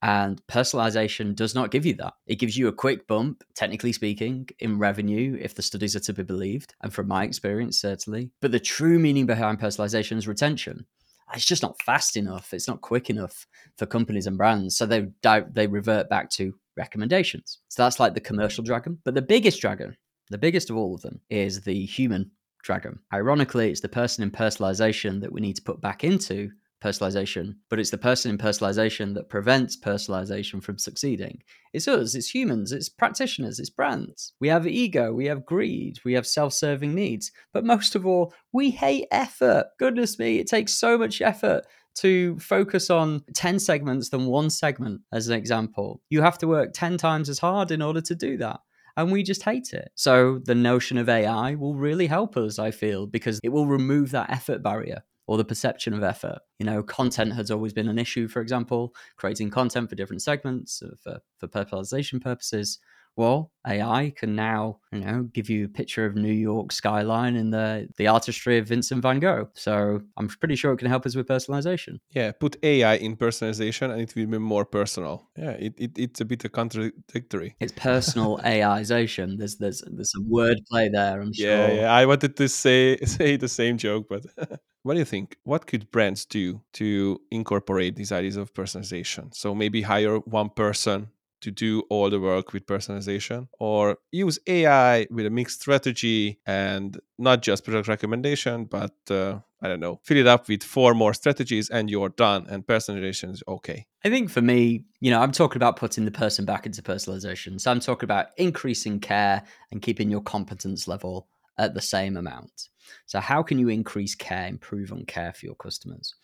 And 0.06 0.40
personalization 0.46 1.34
does 1.34 1.54
not 1.56 1.72
give 1.72 1.84
you 1.84 1.94
that. 1.94 2.14
It 2.28 2.38
gives 2.38 2.56
you 2.56 2.68
a 2.68 2.72
quick 2.72 3.08
bump, 3.08 3.42
technically 3.54 3.92
speaking, 3.92 4.48
in 4.60 4.78
revenue, 4.78 5.36
if 5.40 5.56
the 5.56 5.62
studies 5.62 5.96
are 5.96 6.00
to 6.00 6.12
be 6.12 6.22
believed. 6.22 6.75
And 6.80 6.94
from 6.94 7.08
my 7.08 7.25
experience, 7.25 7.80
certainly. 7.80 8.30
But 8.40 8.52
the 8.52 8.60
true 8.60 9.00
meaning 9.00 9.26
behind 9.26 9.58
personalization 9.58 10.16
is 10.16 10.28
retention. 10.28 10.86
It's 11.34 11.44
just 11.44 11.62
not 11.62 11.82
fast 11.82 12.16
enough. 12.16 12.54
It's 12.54 12.68
not 12.68 12.82
quick 12.82 13.10
enough 13.10 13.48
for 13.78 13.86
companies 13.86 14.28
and 14.28 14.38
brands. 14.38 14.76
So 14.76 14.86
they, 14.86 15.08
they 15.52 15.66
revert 15.66 16.08
back 16.08 16.30
to 16.38 16.54
recommendations. 16.76 17.58
So 17.68 17.82
that's 17.82 17.98
like 17.98 18.14
the 18.14 18.20
commercial 18.20 18.62
dragon. 18.62 18.98
But 19.04 19.14
the 19.14 19.22
biggest 19.22 19.60
dragon 19.60 19.96
The 20.30 20.38
biggest 20.38 20.70
of 20.70 20.76
all 20.76 20.94
of 20.94 21.02
them 21.02 21.20
is 21.30 21.62
the 21.62 21.84
human 21.84 22.30
dragon. 22.62 22.98
Ironically, 23.12 23.70
it's 23.70 23.80
the 23.80 23.88
person 23.88 24.25
in 24.25 24.30
personalization 24.30 25.20
that 25.20 25.32
we 25.32 25.40
need 25.40 25.56
to 25.56 25.62
put 25.62 25.80
back 25.80 26.02
into 26.02 26.50
personalization, 26.83 27.56
but 27.68 27.78
it's 27.78 27.90
the 27.90 27.99
person 27.99 28.30
in 28.30 28.38
personalization 28.38 29.14
that 29.14 29.28
prevents 29.28 29.78
personalization 29.78 30.62
from 30.62 30.78
succeeding. 30.78 31.42
It's 31.73 31.88
us, 31.88 32.14
it's 32.14 32.35
humans, 32.35 32.73
it's 32.73 32.88
practitioners, 32.88 33.59
it's 33.59 33.71
brands. 33.71 34.35
We 34.40 34.49
have 34.49 34.66
ego, 34.66 35.12
we 35.12 35.26
have 35.26 35.47
greed, 35.47 35.99
we 36.04 36.12
have 36.14 36.26
self 36.26 36.52
serving 36.52 36.95
needs, 36.95 37.33
but 37.52 37.64
most 37.64 37.95
of 37.95 38.06
all, 38.06 38.33
we 38.52 38.71
hate 38.71 39.06
effort. 39.11 39.66
Goodness 39.78 40.18
me, 40.18 40.38
it 40.38 40.47
takes 40.47 40.73
so 40.73 40.99
much 40.99 41.21
effort 41.21 41.64
to 41.97 42.38
focus 42.38 42.90
on 42.90 43.23
10 43.35 43.59
segments 43.59 44.11
than 44.11 44.26
one 44.26 44.50
segment, 44.50 45.00
as 45.12 45.28
an 45.28 45.35
example. 45.35 46.02
You 46.11 46.21
have 46.23 46.38
to 46.38 46.47
work 46.49 46.73
10 46.75 46.99
times 46.99 47.28
as 47.28 47.38
hard 47.38 47.71
in 47.71 47.80
order 47.80 48.02
to 48.02 48.14
do 48.14 48.37
that 48.38 48.61
and 48.99 49.12
we 49.12 49.23
just 49.23 49.42
hate 49.42 49.73
it. 49.75 49.90
So 49.95 50.40
the 50.45 50.54
notion 50.54 50.97
of 50.97 51.09
AI 51.09 51.54
will 51.54 51.75
really 51.75 52.06
help 52.06 52.37
us, 52.37 52.59
I 52.59 52.71
feel, 52.71 53.06
because 53.06 53.38
it 53.42 53.50
will 53.50 53.66
remove 53.66 54.11
that 54.12 54.30
effort 54.30 54.62
barrier 54.62 55.02
or 55.26 55.37
the 55.37 55.45
perception 55.45 55.92
of 55.92 56.02
effort. 56.02 56.38
You 56.59 56.66
know, 56.66 56.83
content 56.83 57.35
has 57.35 57.50
always 57.50 57.73
been 57.73 57.88
an 57.88 57.99
issue, 57.99 58.28
for 58.28 58.40
example, 58.40 58.95
creating 59.16 59.50
content 59.50 59.88
for 59.88 59.97
different 59.97 60.23
segments 60.23 60.83
uh, 60.83 60.95
for, 61.02 61.21
for 61.38 61.49
personalization 61.49 62.21
purposes 62.23 62.78
well, 63.16 63.50
AI 63.66 64.12
can 64.14 64.37
now, 64.37 64.78
you 64.92 65.00
know, 65.00 65.23
give 65.33 65.49
you 65.49 65.64
a 65.64 65.68
picture 65.68 66.04
of 66.04 66.16
New 66.16 66.33
York 66.33 66.71
skyline 66.71 67.35
in 67.35 67.50
the 67.50 67.88
the 67.97 68.09
artistry 68.09 68.59
of 68.59 68.68
Vincent 68.68 69.00
van 69.02 69.21
Gogh. 69.21 69.49
So 69.54 70.02
I'm 70.18 70.28
pretty 70.28 70.54
sure 70.54 70.73
it 70.73 70.76
can 70.76 70.88
help 70.88 71.06
us 71.06 71.16
with 71.16 71.26
personalization. 71.26 71.99
Yeah, 72.11 72.33
put 72.33 72.56
AI 72.62 72.97
in 72.97 73.16
personalization 73.16 73.90
and 73.90 74.02
it 74.02 74.14
will 74.14 74.26
be 74.26 74.38
more 74.38 74.66
personal. 74.66 75.30
Yeah, 75.37 75.52
it, 75.52 75.75
it 75.78 75.99
it's 75.99 76.21
a 76.21 76.26
bit 76.26 76.52
contradictory. 76.52 77.56
It's 77.59 77.73
personal 77.73 78.38
AIization. 78.45 79.38
There's 79.38 79.56
there's 79.56 79.83
there's 79.87 80.12
a 80.14 80.23
word 80.23 80.59
play 80.71 80.90
there. 80.90 81.21
I'm 81.21 81.33
sure. 81.33 81.47
Yeah, 81.47 81.73
yeah. 81.73 81.92
I 81.92 82.04
wanted 82.04 82.37
to 82.37 82.49
say 82.49 82.99
say 83.04 83.37
the 83.37 83.49
same 83.49 83.78
joke, 83.78 84.06
but. 84.09 84.26
what 84.86 84.94
do 84.94 85.00
you 85.00 85.04
think? 85.04 85.36
What 85.42 85.66
could 85.66 85.90
brands 85.90 86.24
do 86.24 86.60
to 86.74 87.20
incorporate 87.32 87.96
these 87.96 88.12
ideas 88.12 88.36
of 88.36 88.54
personalization? 88.54 89.34
So 89.34 89.52
maybe 89.52 89.82
hire 89.82 90.18
one 90.18 90.50
person 90.50 91.08
to 91.40 91.50
do 91.50 91.82
all 91.90 92.08
the 92.08 92.20
work 92.20 92.52
with 92.52 92.66
personalization 92.66 93.48
or 93.58 93.98
use 94.12 94.38
AI 94.46 95.08
with 95.10 95.26
a 95.26 95.30
mixed 95.30 95.60
strategy 95.62 96.38
and 96.46 97.00
not 97.18 97.42
just 97.42 97.64
product 97.64 97.88
recommendation, 97.88 98.64
but 98.64 98.94
uh, 99.10 99.40
I 99.60 99.66
don't 99.66 99.80
know, 99.80 99.98
fill 100.04 100.18
it 100.18 100.28
up 100.28 100.48
with 100.48 100.62
four 100.62 100.94
more 100.94 101.14
strategies 101.14 101.68
and 101.68 101.90
you're 101.90 102.10
done 102.10 102.46
and 102.48 102.64
personalization 102.64 103.32
is 103.32 103.42
okay. 103.48 103.86
I 104.04 104.08
think 104.08 104.30
for 104.30 104.40
me, 104.40 104.84
you 105.00 105.10
know, 105.10 105.20
I'm 105.20 105.32
talking 105.32 105.56
about 105.56 105.76
putting 105.76 106.04
the 106.04 106.12
person 106.12 106.44
back 106.44 106.64
into 106.64 106.80
personalization. 106.80 107.60
So 107.60 107.72
I'm 107.72 107.80
talking 107.80 108.06
about 108.06 108.28
increasing 108.36 109.00
care 109.00 109.42
and 109.72 109.82
keeping 109.82 110.10
your 110.10 110.22
competence 110.22 110.86
level 110.86 111.26
at 111.58 111.74
the 111.74 111.82
same 111.82 112.16
amount. 112.16 112.68
So 113.06 113.20
how 113.20 113.42
can 113.42 113.58
you 113.58 113.68
increase 113.68 114.14
care, 114.14 114.46
improve 114.46 114.92
on 114.92 115.04
care 115.06 115.32
for 115.32 115.46
your 115.46 115.54
customers? 115.54 116.14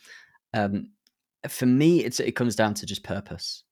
Um, 0.54 0.90
for 1.48 1.66
me, 1.66 2.04
it's 2.04 2.20
it 2.20 2.36
comes 2.36 2.56
down 2.56 2.74
to 2.74 2.86
just 2.86 3.02
purpose. 3.02 3.64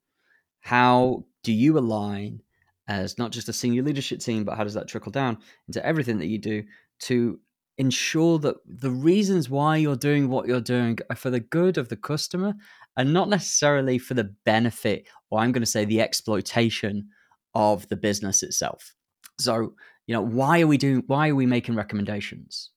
How 0.61 1.25
do 1.43 1.53
you 1.53 1.79
align 1.79 2.43
as 2.89 3.19
not 3.19 3.31
just 3.31 3.49
a 3.49 3.53
senior 3.53 3.83
leadership 3.83 4.21
team, 4.21 4.45
but 4.45 4.57
how 4.57 4.65
does 4.65 4.75
that 4.75 4.89
trickle 4.89 5.13
down 5.13 5.39
into 5.69 5.85
everything 5.87 6.19
that 6.19 6.27
you 6.27 6.39
do 6.39 6.65
to 7.01 7.39
ensure 7.79 8.39
that 8.39 8.57
the 8.67 8.91
reasons 8.91 9.49
why 9.49 9.77
you're 9.77 9.97
doing 9.97 10.29
what 10.29 10.47
you're 10.47 10.61
doing 10.61 10.99
are 11.09 11.17
for 11.17 11.31
the 11.31 11.41
good 11.41 11.79
of 11.79 11.89
the 11.89 11.97
customer 11.97 12.53
and 12.97 13.13
not 13.15 13.29
necessarily 13.29 13.97
for 13.97 14.15
the 14.15 14.35
benefit, 14.45 15.07
or 15.31 15.39
I'm 15.39 15.53
going 15.53 15.63
to 15.63 15.67
say 15.67 15.85
the 15.85 16.01
exploitation 16.01 17.09
of 17.55 17.89
the 17.89 17.97
business 17.97 18.43
itself. 18.43 18.95
So, 19.39 19.75
you 20.07 20.15
know, 20.15 20.21
why 20.21 20.61
are 20.61 20.67
we 20.67 20.77
doing, 20.77 21.05
why 21.07 21.29
are 21.31 21.35
we 21.35 21.47
making 21.47 21.77
recommendations? 21.77 22.71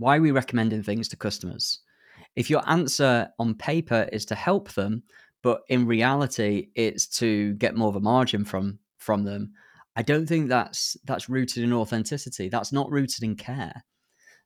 Why 0.00 0.16
are 0.16 0.22
we 0.22 0.32
recommending 0.32 0.82
things 0.82 1.08
to 1.08 1.16
customers? 1.16 1.80
If 2.34 2.50
your 2.50 2.68
answer 2.68 3.28
on 3.38 3.54
paper 3.54 4.08
is 4.12 4.24
to 4.26 4.34
help 4.34 4.72
them, 4.72 5.04
but 5.42 5.62
in 5.68 5.86
reality 5.86 6.68
it's 6.74 7.06
to 7.18 7.52
get 7.54 7.76
more 7.76 7.88
of 7.88 7.96
a 7.96 8.00
margin 8.00 8.44
from 8.44 8.78
from 8.98 9.24
them 9.24 9.52
i 9.96 10.02
don't 10.02 10.26
think 10.26 10.48
that's 10.48 10.96
that's 11.04 11.28
rooted 11.28 11.62
in 11.64 11.72
authenticity. 11.72 12.48
That's 12.48 12.72
not 12.72 12.90
rooted 12.90 13.22
in 13.22 13.36
care. 13.36 13.84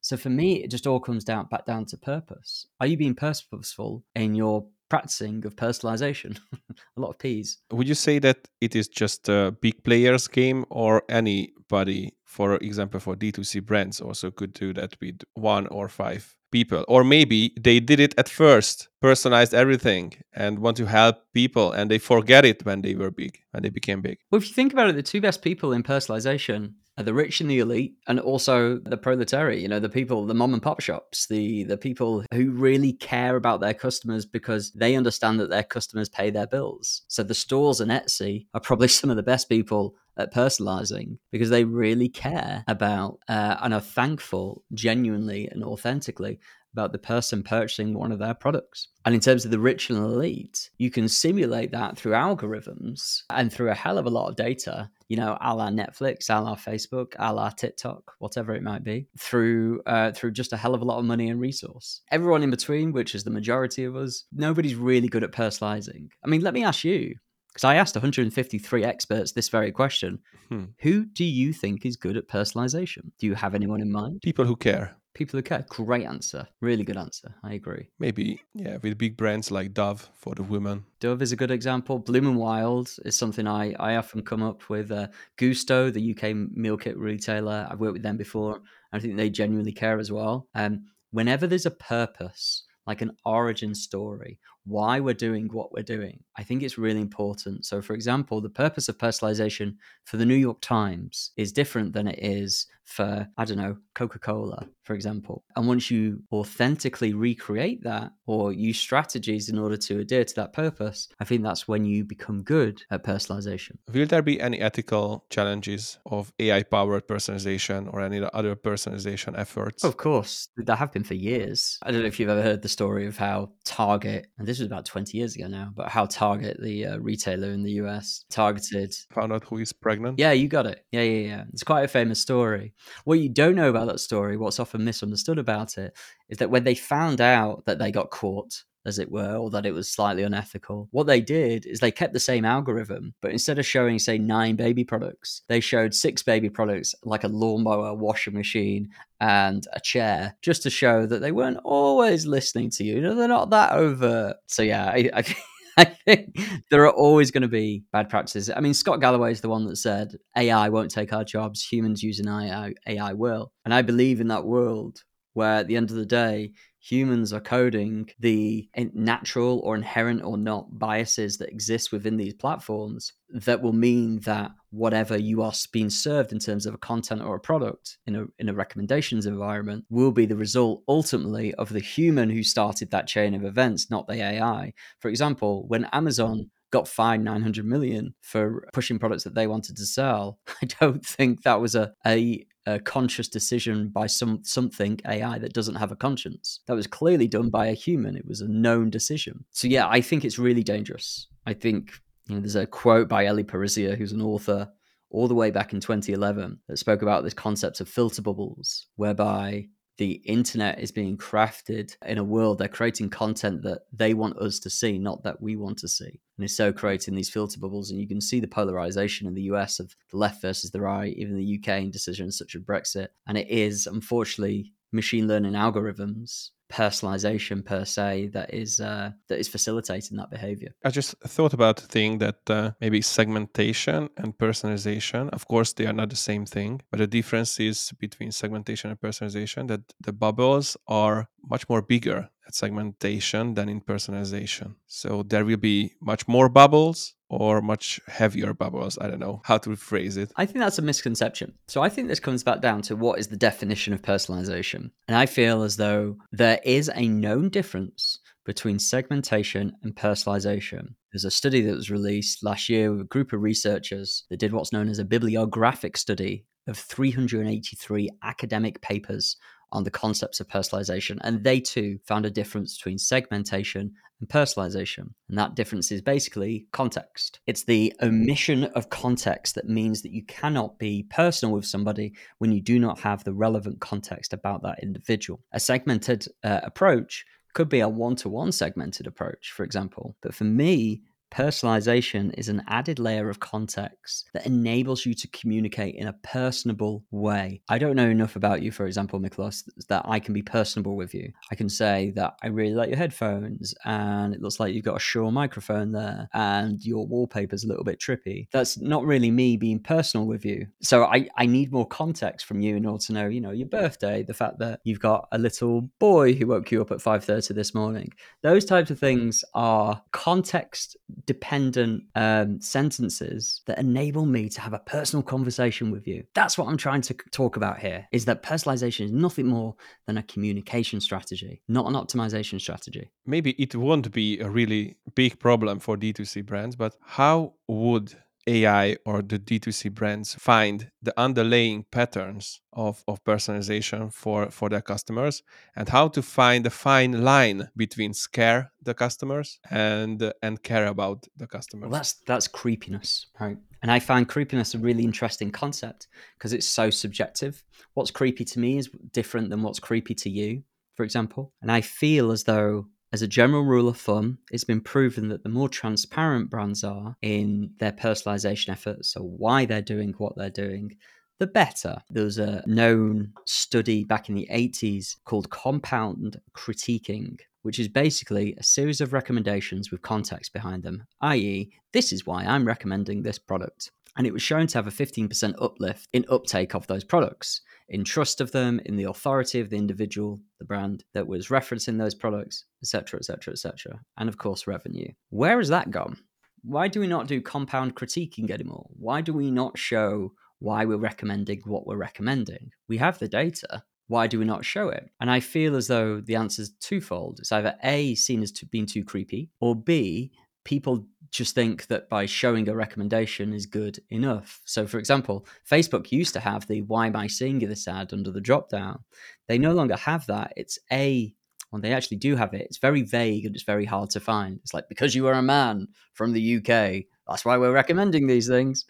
So 0.00 0.16
for 0.16 0.30
me 0.30 0.62
it 0.62 0.70
just 0.70 0.86
all 0.86 1.00
comes 1.00 1.24
down 1.24 1.46
back 1.46 1.64
down 1.66 1.86
to 1.86 1.96
purpose. 1.96 2.66
Are 2.80 2.86
you 2.86 2.96
being 2.96 3.14
purposeful 3.14 4.02
in 4.14 4.34
your 4.34 4.66
practicing 4.94 5.44
of 5.44 5.56
personalization. 5.56 6.38
A 6.96 7.00
lot 7.00 7.10
of 7.10 7.18
p's. 7.18 7.58
Would 7.72 7.88
you 7.88 7.94
say 7.94 8.20
that 8.20 8.48
it 8.60 8.76
is 8.76 8.86
just 8.88 9.28
a 9.28 9.54
big 9.60 9.82
players 9.82 10.28
game 10.28 10.64
or 10.70 11.02
anybody 11.08 12.14
for 12.24 12.56
example 12.56 13.00
for 13.00 13.16
d2c 13.16 13.64
brands 13.64 14.00
also 14.00 14.30
could 14.30 14.52
do 14.52 14.72
that 14.74 14.96
with 15.00 15.18
one 15.34 15.66
or 15.68 15.88
five 15.88 16.36
people? 16.52 16.84
Or 16.86 17.02
maybe 17.02 17.52
they 17.60 17.80
did 17.80 17.98
it 17.98 18.14
at 18.16 18.28
first 18.28 18.88
personalized 19.00 19.54
everything 19.54 20.12
and 20.32 20.60
want 20.60 20.76
to 20.76 20.86
help 20.86 21.16
people 21.32 21.72
and 21.72 21.90
they 21.90 21.98
forget 21.98 22.44
it 22.44 22.64
when 22.64 22.82
they 22.82 22.94
were 22.94 23.10
big 23.10 23.38
and 23.52 23.64
they 23.64 23.70
became 23.70 24.00
big. 24.00 24.18
Well 24.30 24.40
if 24.40 24.48
you 24.48 24.54
think 24.54 24.72
about 24.72 24.90
it 24.90 24.96
the 24.96 25.02
two 25.02 25.20
best 25.20 25.42
people 25.42 25.72
in 25.72 25.82
personalization 25.82 26.74
the 26.96 27.14
rich 27.14 27.40
and 27.40 27.50
the 27.50 27.58
elite 27.58 27.94
and 28.06 28.20
also 28.20 28.78
the 28.78 28.96
proletariat 28.96 29.60
you 29.60 29.66
know 29.66 29.80
the 29.80 29.88
people 29.88 30.26
the 30.26 30.34
mom 30.34 30.54
and 30.54 30.62
pop 30.62 30.80
shops 30.80 31.26
the 31.26 31.64
the 31.64 31.76
people 31.76 32.24
who 32.32 32.50
really 32.52 32.92
care 32.92 33.36
about 33.36 33.60
their 33.60 33.74
customers 33.74 34.24
because 34.24 34.72
they 34.72 34.94
understand 34.94 35.40
that 35.40 35.50
their 35.50 35.62
customers 35.62 36.08
pay 36.08 36.30
their 36.30 36.46
bills. 36.46 37.02
So 37.08 37.22
the 37.22 37.34
stores 37.34 37.80
and 37.80 37.90
etsy 37.90 38.46
are 38.54 38.60
probably 38.60 38.88
some 38.98 39.10
of 39.10 39.16
the 39.16 39.22
best 39.22 39.48
people 39.48 39.94
at 40.16 40.32
personalizing 40.32 41.18
because 41.32 41.50
they 41.50 41.64
really 41.64 42.08
care 42.08 42.64
about 42.68 43.18
uh, 43.28 43.56
and 43.60 43.74
are 43.74 43.80
thankful 43.80 44.62
genuinely 44.72 45.48
and 45.48 45.64
authentically 45.64 46.38
about 46.74 46.92
the 46.92 46.98
person 46.98 47.42
purchasing 47.42 47.94
one 47.94 48.12
of 48.12 48.18
their 48.18 48.34
products. 48.34 48.88
And 49.06 49.14
in 49.14 49.20
terms 49.20 49.44
of 49.44 49.50
the 49.50 49.58
rich 49.58 49.90
and 49.90 49.98
elite, 49.98 50.70
you 50.76 50.90
can 50.90 51.08
simulate 51.08 51.70
that 51.70 51.96
through 51.96 52.12
algorithms 52.12 53.22
and 53.30 53.52
through 53.52 53.70
a 53.70 53.74
hell 53.74 53.96
of 53.96 54.06
a 54.06 54.10
lot 54.10 54.28
of 54.28 54.36
data, 54.36 54.90
you 55.08 55.16
know, 55.16 55.38
a 55.40 55.54
la 55.54 55.68
Netflix, 55.68 56.28
a 56.28 56.40
la 56.40 56.56
Facebook, 56.56 57.14
a 57.18 57.32
la 57.32 57.50
TikTok, 57.50 58.12
whatever 58.18 58.54
it 58.54 58.62
might 58.62 58.82
be, 58.82 59.06
through 59.18 59.82
uh, 59.86 60.12
through 60.12 60.32
just 60.32 60.52
a 60.52 60.56
hell 60.56 60.74
of 60.74 60.82
a 60.82 60.84
lot 60.84 60.98
of 60.98 61.04
money 61.04 61.30
and 61.30 61.40
resource. 61.40 62.02
Everyone 62.10 62.42
in 62.42 62.50
between, 62.50 62.92
which 62.92 63.14
is 63.14 63.24
the 63.24 63.30
majority 63.30 63.84
of 63.84 63.94
us, 63.94 64.24
nobody's 64.32 64.74
really 64.74 65.08
good 65.08 65.24
at 65.24 65.32
personalizing. 65.32 66.08
I 66.24 66.28
mean, 66.28 66.40
let 66.40 66.54
me 66.54 66.64
ask 66.64 66.84
you, 66.84 67.14
because 67.54 67.64
I 67.64 67.76
asked 67.76 67.94
153 67.94 68.84
experts 68.84 69.32
this 69.32 69.48
very 69.48 69.70
question. 69.70 70.18
Hmm. 70.48 70.64
Who 70.80 71.06
do 71.06 71.24
you 71.24 71.52
think 71.52 71.86
is 71.86 71.96
good 71.96 72.16
at 72.16 72.26
personalization? 72.26 73.12
Do 73.18 73.26
you 73.26 73.34
have 73.34 73.54
anyone 73.54 73.80
in 73.80 73.92
mind? 73.92 74.22
People 74.22 74.44
who 74.44 74.56
care. 74.56 74.96
People 75.14 75.38
who 75.38 75.42
care. 75.42 75.64
Great 75.68 76.06
answer. 76.06 76.46
Really 76.60 76.84
good 76.84 76.96
answer. 76.96 77.34
I 77.44 77.54
agree. 77.54 77.88
Maybe, 77.98 78.42
yeah, 78.52 78.78
with 78.82 78.98
big 78.98 79.16
brands 79.16 79.50
like 79.50 79.72
Dove 79.72 80.08
for 80.14 80.34
the 80.34 80.42
women. 80.42 80.84
Dove 81.00 81.22
is 81.22 81.32
a 81.32 81.36
good 81.36 81.52
example. 81.52 81.98
Bloom 81.98 82.26
and 82.26 82.36
Wild 82.36 82.90
is 83.04 83.16
something 83.16 83.46
I, 83.46 83.74
I 83.78 83.96
often 83.96 84.22
come 84.22 84.42
up 84.42 84.68
with. 84.68 84.90
Uh, 84.90 85.08
Gousto, 85.38 85.92
the 85.92 86.14
UK 86.14 86.34
meal 86.56 86.76
kit 86.76 86.98
retailer, 86.98 87.66
I've 87.70 87.80
worked 87.80 87.94
with 87.94 88.02
them 88.02 88.16
before. 88.16 88.60
I 88.92 88.98
think 88.98 89.16
they 89.16 89.30
genuinely 89.30 89.72
care 89.72 89.98
as 89.98 90.10
well. 90.10 90.48
Um, 90.54 90.86
whenever 91.12 91.46
there's 91.46 91.66
a 91.66 91.70
purpose, 91.70 92.64
like 92.86 93.00
an 93.00 93.12
origin 93.24 93.74
story, 93.74 94.38
why 94.66 94.98
we're 94.98 95.14
doing 95.14 95.48
what 95.52 95.72
we're 95.72 95.82
doing. 95.82 96.20
I 96.36 96.42
think 96.42 96.62
it's 96.62 96.78
really 96.78 97.00
important. 97.00 97.66
So, 97.66 97.82
for 97.82 97.94
example, 97.94 98.40
the 98.40 98.48
purpose 98.48 98.88
of 98.88 98.98
personalization 98.98 99.76
for 100.04 100.16
the 100.16 100.26
New 100.26 100.34
York 100.34 100.60
Times 100.60 101.32
is 101.36 101.52
different 101.52 101.92
than 101.92 102.08
it 102.08 102.18
is 102.18 102.66
for, 102.84 103.28
I 103.36 103.44
don't 103.44 103.58
know, 103.58 103.76
Coca 103.94 104.18
Cola, 104.18 104.66
for 104.84 104.94
example. 104.94 105.44
And 105.56 105.66
once 105.66 105.90
you 105.90 106.22
authentically 106.32 107.14
recreate 107.14 107.82
that 107.82 108.12
or 108.26 108.52
use 108.52 108.78
strategies 108.78 109.48
in 109.48 109.58
order 109.58 109.76
to 109.76 110.00
adhere 110.00 110.24
to 110.24 110.34
that 110.36 110.52
purpose, 110.52 111.08
I 111.20 111.24
think 111.24 111.42
that's 111.42 111.66
when 111.66 111.84
you 111.84 112.04
become 112.04 112.42
good 112.42 112.82
at 112.90 113.02
personalization. 113.04 113.78
Will 113.92 114.06
there 114.06 114.22
be 114.22 114.40
any 114.40 114.60
ethical 114.60 115.24
challenges 115.30 115.98
of 116.06 116.32
AI 116.38 116.62
powered 116.62 117.08
personalization 117.08 117.92
or 117.92 118.00
any 118.00 118.22
other 118.32 118.54
personalization 118.54 119.38
efforts? 119.38 119.84
Of 119.84 119.96
course, 119.96 120.48
there 120.56 120.76
have 120.76 120.92
been 120.92 121.04
for 121.04 121.14
years. 121.14 121.78
I 121.82 121.90
don't 121.90 122.02
know 122.02 122.06
if 122.06 122.20
you've 122.20 122.28
ever 122.28 122.42
heard 122.42 122.62
the 122.62 122.68
story 122.68 123.06
of 123.06 123.16
how 123.16 123.50
Target, 123.64 124.26
and 124.38 124.46
this 124.46 124.58
was 124.58 124.66
about 124.66 124.84
20 124.84 125.16
years 125.16 125.34
ago 125.34 125.48
now, 125.48 125.70
but 125.74 125.88
how 125.88 126.06
Target, 126.06 126.58
the 126.60 126.86
uh, 126.86 126.98
retailer 126.98 127.50
in 127.50 127.62
the 127.62 127.72
US, 127.72 128.24
targeted. 128.30 128.94
Found 129.12 129.32
out 129.32 129.44
who 129.44 129.58
is 129.58 129.72
pregnant? 129.72 130.18
Yeah, 130.18 130.32
you 130.32 130.48
got 130.48 130.66
it. 130.66 130.84
Yeah, 130.92 131.02
yeah, 131.02 131.28
yeah. 131.28 131.44
It's 131.52 131.64
quite 131.64 131.84
a 131.84 131.88
famous 131.88 132.20
story. 132.20 132.74
What 133.04 133.18
you 133.20 133.28
don't 133.28 133.54
know 133.54 133.70
about 133.70 133.86
that 133.88 134.00
story, 134.00 134.36
what's 134.36 134.60
often 134.60 134.73
misunderstood 134.78 135.38
about 135.38 135.78
it, 135.78 135.96
is 136.28 136.38
that 136.38 136.50
when 136.50 136.64
they 136.64 136.74
found 136.74 137.20
out 137.20 137.64
that 137.66 137.78
they 137.78 137.90
got 137.90 138.10
caught, 138.10 138.64
as 138.86 138.98
it 138.98 139.10
were, 139.10 139.36
or 139.36 139.50
that 139.50 139.64
it 139.64 139.72
was 139.72 139.90
slightly 139.90 140.22
unethical, 140.22 140.88
what 140.90 141.06
they 141.06 141.20
did 141.20 141.64
is 141.64 141.80
they 141.80 141.90
kept 141.90 142.12
the 142.12 142.20
same 142.20 142.44
algorithm, 142.44 143.14
but 143.22 143.30
instead 143.30 143.58
of 143.58 143.64
showing, 143.64 143.98
say, 143.98 144.18
nine 144.18 144.56
baby 144.56 144.84
products, 144.84 145.42
they 145.48 145.60
showed 145.60 145.94
six 145.94 146.22
baby 146.22 146.50
products, 146.50 146.94
like 147.02 147.24
a 147.24 147.28
lawnmower, 147.28 147.94
washing 147.94 148.34
machine, 148.34 148.90
and 149.20 149.66
a 149.72 149.80
chair, 149.80 150.36
just 150.42 150.62
to 150.62 150.70
show 150.70 151.06
that 151.06 151.20
they 151.20 151.32
weren't 151.32 151.60
always 151.64 152.26
listening 152.26 152.68
to 152.68 152.84
you. 152.84 152.96
you 152.96 153.00
know, 153.00 153.14
they're 153.14 153.26
not 153.26 153.50
that 153.50 153.72
overt. 153.72 154.36
So, 154.46 154.62
yeah, 154.62 154.86
I, 154.86 155.10
I 155.14 155.22
I 155.78 155.84
think 155.84 156.38
there 156.70 156.84
are 156.84 156.92
always 156.92 157.30
going 157.30 157.42
to 157.42 157.48
be 157.48 157.84
bad 157.92 158.08
practices. 158.08 158.50
I 158.50 158.60
mean, 158.60 158.74
Scott 158.74 159.00
Galloway 159.00 159.32
is 159.32 159.40
the 159.40 159.48
one 159.48 159.66
that 159.66 159.76
said 159.76 160.16
AI 160.36 160.68
won't 160.68 160.90
take 160.90 161.12
our 161.12 161.24
jobs, 161.24 161.64
humans 161.64 162.02
using 162.02 162.28
AI, 162.28 162.74
AI 162.86 163.12
will. 163.12 163.52
And 163.64 163.74
I 163.74 163.82
believe 163.82 164.20
in 164.20 164.28
that 164.28 164.44
world 164.44 165.02
where 165.32 165.54
at 165.56 165.66
the 165.66 165.76
end 165.76 165.90
of 165.90 165.96
the 165.96 166.06
day, 166.06 166.52
humans 166.84 167.32
are 167.32 167.40
coding 167.40 168.10
the 168.20 168.68
natural 168.92 169.60
or 169.60 169.74
inherent 169.74 170.22
or 170.22 170.36
not 170.36 170.78
biases 170.78 171.38
that 171.38 171.48
exist 171.48 171.90
within 171.90 172.18
these 172.18 172.34
platforms 172.34 173.14
that 173.30 173.62
will 173.62 173.72
mean 173.72 174.20
that 174.20 174.50
whatever 174.70 175.16
you 175.16 175.40
are 175.40 175.52
being 175.72 175.88
served 175.88 176.30
in 176.30 176.38
terms 176.38 176.66
of 176.66 176.74
a 176.74 176.78
content 176.78 177.22
or 177.22 177.36
a 177.36 177.40
product 177.40 177.96
in 178.06 178.16
a 178.16 178.24
in 178.38 178.50
a 178.50 178.54
recommendations 178.54 179.24
environment 179.24 179.84
will 179.88 180.12
be 180.12 180.26
the 180.26 180.36
result 180.36 180.82
ultimately 180.86 181.54
of 181.54 181.70
the 181.70 181.80
human 181.80 182.28
who 182.28 182.42
started 182.42 182.90
that 182.90 183.06
chain 183.06 183.34
of 183.34 183.44
events 183.44 183.90
not 183.90 184.06
the 184.06 184.22
AI 184.22 184.72
for 184.98 185.08
example 185.08 185.64
when 185.68 185.86
Amazon 185.86 186.50
got 186.70 186.88
fined 186.88 187.24
900 187.24 187.64
million 187.64 188.14
for 188.20 188.68
pushing 188.72 188.98
products 188.98 189.22
that 189.24 189.34
they 189.34 189.46
wanted 189.46 189.76
to 189.76 189.86
sell 189.86 190.40
i 190.62 190.66
don't 190.80 191.06
think 191.06 191.42
that 191.42 191.60
was 191.60 191.76
a, 191.76 191.92
a 192.04 192.44
a 192.66 192.80
conscious 192.80 193.28
decision 193.28 193.88
by 193.88 194.06
some 194.06 194.40
something 194.42 194.98
AI 195.06 195.38
that 195.38 195.52
doesn't 195.52 195.74
have 195.74 195.92
a 195.92 195.96
conscience. 195.96 196.60
That 196.66 196.74
was 196.74 196.86
clearly 196.86 197.28
done 197.28 197.50
by 197.50 197.66
a 197.66 197.74
human. 197.74 198.16
It 198.16 198.26
was 198.26 198.40
a 198.40 198.48
known 198.48 198.90
decision. 198.90 199.44
So 199.50 199.68
yeah, 199.68 199.88
I 199.88 200.00
think 200.00 200.24
it's 200.24 200.38
really 200.38 200.62
dangerous. 200.62 201.28
I 201.46 201.52
think 201.52 201.92
you 202.26 202.36
know, 202.36 202.40
there's 202.40 202.56
a 202.56 202.66
quote 202.66 203.08
by 203.08 203.26
Eli 203.26 203.42
Pariser, 203.42 203.96
who's 203.96 204.12
an 204.12 204.22
author, 204.22 204.70
all 205.10 205.28
the 205.28 205.34
way 205.34 205.50
back 205.50 205.72
in 205.72 205.80
2011, 205.80 206.58
that 206.68 206.78
spoke 206.78 207.02
about 207.02 207.22
this 207.22 207.34
concept 207.34 207.80
of 207.80 207.88
filter 207.88 208.22
bubbles, 208.22 208.86
whereby 208.96 209.66
the 209.96 210.12
internet 210.24 210.80
is 210.80 210.90
being 210.90 211.16
crafted 211.16 211.96
in 212.04 212.18
a 212.18 212.24
world 212.24 212.58
they're 212.58 212.68
creating 212.68 213.10
content 213.10 213.62
that 213.62 213.82
they 213.92 214.14
want 214.14 214.36
us 214.38 214.58
to 214.58 214.70
see 214.70 214.98
not 214.98 215.22
that 215.22 215.40
we 215.40 215.56
want 215.56 215.78
to 215.78 215.88
see. 215.88 216.20
And 216.36 216.44
it's 216.44 216.56
so 216.56 216.72
creating 216.72 217.14
these 217.14 217.30
filter 217.30 217.60
bubbles 217.60 217.90
and 217.90 218.00
you 218.00 218.08
can 218.08 218.20
see 218.20 218.40
the 218.40 218.48
polarization 218.48 219.26
in 219.26 219.34
the 219.34 219.42
us 219.42 219.78
of 219.78 219.94
the 220.10 220.16
left 220.16 220.42
versus 220.42 220.70
the 220.70 220.80
right 220.80 221.14
even 221.16 221.36
the 221.36 221.58
uk 221.58 221.68
in 221.68 221.90
decisions 221.90 222.38
such 222.38 222.54
as 222.54 222.62
brexit. 222.62 223.08
And 223.26 223.38
it 223.38 223.48
is 223.48 223.86
unfortunately 223.86 224.72
machine 224.92 225.28
learning 225.28 225.52
algorithms 225.52 226.50
personalization 226.68 227.64
per 227.64 227.84
se 227.84 228.30
that 228.32 228.52
is 228.52 228.80
uh, 228.80 229.10
that 229.28 229.38
is 229.38 229.48
facilitating 229.48 230.16
that 230.16 230.30
behavior. 230.30 230.74
I 230.84 230.90
just 230.90 231.14
thought 231.26 231.52
about 231.52 231.76
the 231.76 231.86
thing 231.86 232.18
that 232.18 232.38
uh, 232.48 232.72
maybe 232.80 233.00
segmentation 233.02 234.08
and 234.16 234.36
personalization. 234.36 235.30
Of 235.30 235.46
course, 235.46 235.72
they 235.72 235.86
are 235.86 235.92
not 235.92 236.10
the 236.10 236.16
same 236.16 236.46
thing, 236.46 236.80
but 236.90 236.98
the 236.98 237.06
difference 237.06 237.60
is 237.60 237.92
between 237.98 238.32
segmentation 238.32 238.90
and 238.90 239.00
personalization 239.00 239.68
that 239.68 239.82
the 240.00 240.12
bubbles 240.12 240.76
are 240.86 241.28
much 241.42 241.68
more 241.68 241.82
bigger 241.82 242.30
at 242.46 242.54
segmentation 242.54 243.54
than 243.54 243.68
in 243.68 243.80
personalization. 243.80 244.74
So 244.86 245.22
there 245.22 245.44
will 245.44 245.56
be 245.56 245.94
much 246.00 246.28
more 246.28 246.48
bubbles 246.48 247.14
or 247.40 247.60
much 247.60 248.00
heavier 248.08 248.54
bubbles. 248.54 248.98
I 249.00 249.08
don't 249.08 249.20
know 249.20 249.42
how 249.44 249.58
to 249.58 249.76
phrase 249.76 250.16
it. 250.16 250.32
I 250.36 250.46
think 250.46 250.58
that's 250.58 250.78
a 250.78 250.82
misconception. 250.82 251.54
So 251.68 251.82
I 251.82 251.88
think 251.88 252.08
this 252.08 252.20
comes 252.20 252.42
back 252.42 252.60
down 252.60 252.82
to 252.82 252.96
what 252.96 253.18
is 253.18 253.28
the 253.28 253.36
definition 253.36 253.92
of 253.92 254.02
personalization. 254.02 254.90
And 255.08 255.16
I 255.16 255.26
feel 255.26 255.62
as 255.62 255.76
though 255.76 256.16
there 256.32 256.60
is 256.64 256.90
a 256.94 257.08
known 257.08 257.48
difference 257.48 258.18
between 258.44 258.78
segmentation 258.78 259.72
and 259.82 259.94
personalization. 259.94 260.94
There's 261.12 261.24
a 261.24 261.30
study 261.30 261.62
that 261.62 261.74
was 261.74 261.90
released 261.90 262.44
last 262.44 262.68
year 262.68 262.92
with 262.92 263.00
a 263.00 263.04
group 263.04 263.32
of 263.32 263.40
researchers 263.40 264.24
that 264.30 264.38
did 264.38 264.52
what's 264.52 264.72
known 264.72 264.88
as 264.88 264.98
a 264.98 265.04
bibliographic 265.04 265.96
study 265.96 266.44
of 266.66 266.78
383 266.78 268.10
academic 268.22 268.80
papers 268.80 269.36
on 269.74 269.84
the 269.84 269.90
concepts 269.90 270.40
of 270.40 270.48
personalization. 270.48 271.18
And 271.20 271.44
they 271.44 271.60
too 271.60 271.98
found 272.06 272.24
a 272.24 272.30
difference 272.30 272.78
between 272.78 272.98
segmentation 272.98 273.92
and 274.20 274.28
personalization. 274.28 275.10
And 275.28 275.36
that 275.36 275.56
difference 275.56 275.90
is 275.90 276.00
basically 276.00 276.66
context. 276.72 277.40
It's 277.46 277.64
the 277.64 277.92
omission 278.02 278.64
of 278.64 278.88
context 278.88 279.56
that 279.56 279.68
means 279.68 280.02
that 280.02 280.12
you 280.12 280.24
cannot 280.24 280.78
be 280.78 281.06
personal 281.10 281.54
with 281.54 281.66
somebody 281.66 282.14
when 282.38 282.52
you 282.52 282.60
do 282.60 282.78
not 282.78 283.00
have 283.00 283.24
the 283.24 283.34
relevant 283.34 283.80
context 283.80 284.32
about 284.32 284.62
that 284.62 284.82
individual. 284.82 285.40
A 285.52 285.60
segmented 285.60 286.26
uh, 286.42 286.60
approach 286.62 287.26
could 287.54 287.68
be 287.68 287.80
a 287.80 287.88
one 287.88 288.16
to 288.16 288.28
one 288.28 288.52
segmented 288.52 289.06
approach, 289.06 289.52
for 289.52 289.64
example. 289.64 290.16
But 290.22 290.34
for 290.34 290.44
me, 290.44 291.02
Personalization 291.34 292.32
is 292.38 292.48
an 292.48 292.62
added 292.68 293.00
layer 293.00 293.28
of 293.28 293.40
context 293.40 294.30
that 294.34 294.46
enables 294.46 295.04
you 295.04 295.14
to 295.14 295.26
communicate 295.28 295.96
in 295.96 296.06
a 296.06 296.12
personable 296.12 297.04
way. 297.10 297.60
I 297.68 297.78
don't 297.78 297.96
know 297.96 298.08
enough 298.08 298.36
about 298.36 298.62
you, 298.62 298.70
for 298.70 298.86
example, 298.86 299.18
Miklos, 299.18 299.64
that 299.88 300.04
I 300.06 300.20
can 300.20 300.32
be 300.32 300.42
personable 300.42 300.94
with 300.94 301.12
you. 301.12 301.32
I 301.50 301.56
can 301.56 301.68
say 301.68 302.12
that 302.14 302.34
I 302.44 302.46
really 302.46 302.74
like 302.74 302.88
your 302.88 302.98
headphones 302.98 303.74
and 303.84 304.32
it 304.32 304.42
looks 304.42 304.60
like 304.60 304.74
you've 304.74 304.84
got 304.84 304.96
a 304.96 305.00
Shure 305.00 305.32
microphone 305.32 305.90
there 305.90 306.28
and 306.34 306.80
your 306.84 307.04
wallpaper's 307.04 307.64
a 307.64 307.68
little 307.68 307.82
bit 307.82 307.98
trippy. 307.98 308.46
That's 308.52 308.78
not 308.78 309.04
really 309.04 309.32
me 309.32 309.56
being 309.56 309.80
personal 309.80 310.26
with 310.26 310.44
you. 310.44 310.68
So 310.82 311.02
I, 311.02 311.28
I 311.36 311.46
need 311.46 311.72
more 311.72 311.88
context 311.88 312.46
from 312.46 312.60
you 312.60 312.76
in 312.76 312.86
order 312.86 313.02
to 313.06 313.12
know, 313.12 313.26
you 313.26 313.40
know, 313.40 313.50
your 313.50 313.66
birthday, 313.66 314.22
the 314.22 314.34
fact 314.34 314.60
that 314.60 314.78
you've 314.84 315.00
got 315.00 315.26
a 315.32 315.38
little 315.38 315.90
boy 315.98 316.34
who 316.34 316.46
woke 316.46 316.70
you 316.70 316.80
up 316.80 316.92
at 316.92 316.98
5.30 316.98 317.56
this 317.56 317.74
morning. 317.74 318.12
Those 318.42 318.64
types 318.64 318.92
of 318.92 319.00
things 319.00 319.44
are 319.52 320.00
context 320.12 320.96
dependent 321.26 322.04
um, 322.14 322.60
sentences 322.60 323.62
that 323.66 323.78
enable 323.78 324.26
me 324.26 324.48
to 324.48 324.60
have 324.60 324.72
a 324.72 324.78
personal 324.78 325.22
conversation 325.22 325.90
with 325.90 326.06
you. 326.06 326.24
That's 326.34 326.58
what 326.58 326.68
I'm 326.68 326.76
trying 326.76 327.02
to 327.02 327.14
talk 327.30 327.56
about 327.56 327.78
here 327.78 328.06
is 328.12 328.24
that 328.26 328.42
personalization 328.42 329.06
is 329.06 329.12
nothing 329.12 329.46
more 329.46 329.74
than 330.06 330.18
a 330.18 330.22
communication 330.22 331.00
strategy, 331.00 331.62
not 331.68 331.86
an 331.86 331.94
optimization 331.94 332.60
strategy. 332.60 333.10
Maybe 333.26 333.52
it 333.52 333.74
won't 333.74 334.10
be 334.12 334.38
a 334.40 334.48
really 334.48 334.96
big 335.14 335.38
problem 335.38 335.78
for 335.78 335.96
D2C 335.96 336.44
brands, 336.44 336.76
but 336.76 336.96
how 337.00 337.54
would 337.68 338.14
AI 338.46 338.96
or 339.04 339.22
the 339.22 339.38
D2C 339.38 339.92
brands 339.92 340.34
find 340.34 340.90
the 341.02 341.14
underlying 341.16 341.84
patterns 341.90 342.60
of, 342.72 343.02
of 343.08 343.22
personalization 343.24 344.12
for, 344.12 344.50
for 344.50 344.68
their 344.68 344.82
customers 344.82 345.42
and 345.76 345.88
how 345.88 346.08
to 346.08 346.22
find 346.22 346.66
a 346.66 346.70
fine 346.70 347.24
line 347.24 347.68
between 347.76 348.12
scare 348.12 348.72
the 348.82 348.94
customers 348.94 349.58
and 349.70 350.32
and 350.42 350.62
care 350.62 350.86
about 350.86 351.26
the 351.36 351.46
customers. 351.46 351.90
Well, 351.90 351.98
that's 351.98 352.14
that's 352.26 352.48
creepiness, 352.48 353.26
right? 353.40 353.56
And 353.82 353.90
I 353.90 353.98
find 353.98 354.28
creepiness 354.28 354.74
a 354.74 354.78
really 354.78 355.04
interesting 355.04 355.50
concept 355.50 356.08
because 356.38 356.52
it's 356.52 356.66
so 356.66 356.90
subjective. 356.90 357.62
What's 357.94 358.10
creepy 358.10 358.44
to 358.46 358.58
me 358.58 358.78
is 358.78 358.88
different 359.12 359.50
than 359.50 359.62
what's 359.62 359.78
creepy 359.78 360.14
to 360.16 360.30
you, 360.30 360.62
for 360.94 361.04
example. 361.04 361.52
And 361.60 361.70
I 361.70 361.80
feel 361.80 362.30
as 362.30 362.44
though 362.44 362.86
as 363.14 363.22
a 363.22 363.28
general 363.28 363.62
rule 363.62 363.86
of 363.86 363.96
thumb, 363.96 364.38
it's 364.50 364.64
been 364.64 364.80
proven 364.80 365.28
that 365.28 365.44
the 365.44 365.48
more 365.48 365.68
transparent 365.68 366.50
brands 366.50 366.82
are 366.82 367.16
in 367.22 367.70
their 367.78 367.92
personalization 367.92 368.70
efforts, 368.70 369.12
so 369.12 369.20
why 369.20 369.64
they're 369.64 369.80
doing 369.80 370.12
what 370.18 370.34
they're 370.36 370.50
doing, 370.50 370.96
the 371.38 371.46
better. 371.46 372.02
There 372.10 372.24
was 372.24 372.38
a 372.38 372.64
known 372.66 373.32
study 373.46 374.02
back 374.02 374.28
in 374.28 374.34
the 374.34 374.48
80s 374.50 375.14
called 375.24 375.48
compound 375.50 376.40
critiquing, 376.56 377.38
which 377.62 377.78
is 377.78 377.86
basically 377.86 378.56
a 378.58 378.64
series 378.64 379.00
of 379.00 379.12
recommendations 379.12 379.92
with 379.92 380.02
context 380.02 380.52
behind 380.52 380.82
them, 380.82 381.04
i.e., 381.20 381.70
this 381.92 382.12
is 382.12 382.26
why 382.26 382.42
I'm 382.42 382.66
recommending 382.66 383.22
this 383.22 383.38
product. 383.38 383.92
And 384.16 384.26
it 384.26 384.32
was 384.32 384.42
shown 384.42 384.66
to 384.66 384.78
have 384.78 384.88
a 384.88 384.90
15% 384.90 385.54
uplift 385.60 386.08
in 386.12 386.24
uptake 386.28 386.74
of 386.74 386.88
those 386.88 387.04
products 387.04 387.60
in 387.88 388.04
trust 388.04 388.40
of 388.40 388.52
them, 388.52 388.80
in 388.84 388.96
the 388.96 389.04
authority 389.04 389.60
of 389.60 389.70
the 389.70 389.76
individual, 389.76 390.40
the 390.58 390.64
brand 390.64 391.04
that 391.12 391.26
was 391.26 391.48
referencing 391.48 391.98
those 391.98 392.14
products, 392.14 392.64
etc., 392.82 393.18
etc., 393.18 393.52
etc., 393.52 394.00
and 394.18 394.28
of 394.28 394.38
course 394.38 394.66
revenue. 394.66 395.08
Where 395.30 395.58
has 395.58 395.68
that 395.68 395.90
gone? 395.90 396.16
Why 396.62 396.88
do 396.88 397.00
we 397.00 397.06
not 397.06 397.26
do 397.26 397.42
compound 397.42 397.94
critiquing 397.94 398.50
anymore? 398.50 398.88
Why 398.98 399.20
do 399.20 399.32
we 399.34 399.50
not 399.50 399.76
show 399.76 400.32
why 400.60 400.86
we're 400.86 400.96
recommending 400.96 401.60
what 401.66 401.86
we're 401.86 401.96
recommending? 401.96 402.70
We 402.88 402.96
have 402.98 403.18
the 403.18 403.28
data. 403.28 403.82
Why 404.06 404.26
do 404.26 404.38
we 404.38 404.44
not 404.44 404.64
show 404.64 404.88
it? 404.88 405.10
And 405.20 405.30
I 405.30 405.40
feel 405.40 405.76
as 405.76 405.88
though 405.88 406.20
the 406.20 406.36
answer 406.36 406.62
is 406.62 406.74
twofold. 406.80 407.38
It's 407.40 407.52
either 407.52 407.74
A, 407.82 408.14
seen 408.14 408.42
as 408.42 408.52
being 408.70 408.86
too 408.86 409.04
creepy, 409.04 409.50
or 409.60 409.74
B, 409.74 410.32
people 410.64 411.06
just 411.34 411.54
think 411.56 411.88
that 411.88 412.08
by 412.08 412.26
showing 412.26 412.68
a 412.68 412.76
recommendation 412.76 413.52
is 413.52 413.66
good 413.66 413.98
enough. 414.10 414.62
So, 414.64 414.86
for 414.86 414.98
example, 414.98 415.46
Facebook 415.68 416.12
used 416.12 416.32
to 416.34 416.40
have 416.40 416.66
the 416.68 416.82
"Why 416.82 417.08
am 417.08 417.16
I 417.16 417.26
seeing 417.26 417.58
this 417.58 417.88
ad?" 417.88 418.12
under 418.12 418.30
the 418.30 418.40
drop 418.40 418.68
down. 418.70 419.00
They 419.48 419.58
no 419.58 419.72
longer 419.72 419.96
have 419.96 420.24
that. 420.26 420.52
It's 420.56 420.78
a 420.92 421.34
well, 421.72 421.82
they 421.82 421.92
actually 421.92 422.18
do 422.18 422.36
have 422.36 422.54
it. 422.54 422.60
It's 422.60 422.78
very 422.78 423.02
vague 423.02 423.46
and 423.46 423.56
it's 423.56 423.64
very 423.64 423.84
hard 423.84 424.10
to 424.10 424.20
find. 424.20 424.60
It's 424.62 424.72
like 424.72 424.88
because 424.88 425.16
you 425.16 425.26
are 425.26 425.32
a 425.34 425.42
man 425.42 425.88
from 426.12 426.32
the 426.32 426.56
UK, 426.58 427.06
that's 427.26 427.44
why 427.44 427.58
we're 427.58 427.72
recommending 427.72 428.28
these 428.28 428.46
things. 428.46 428.84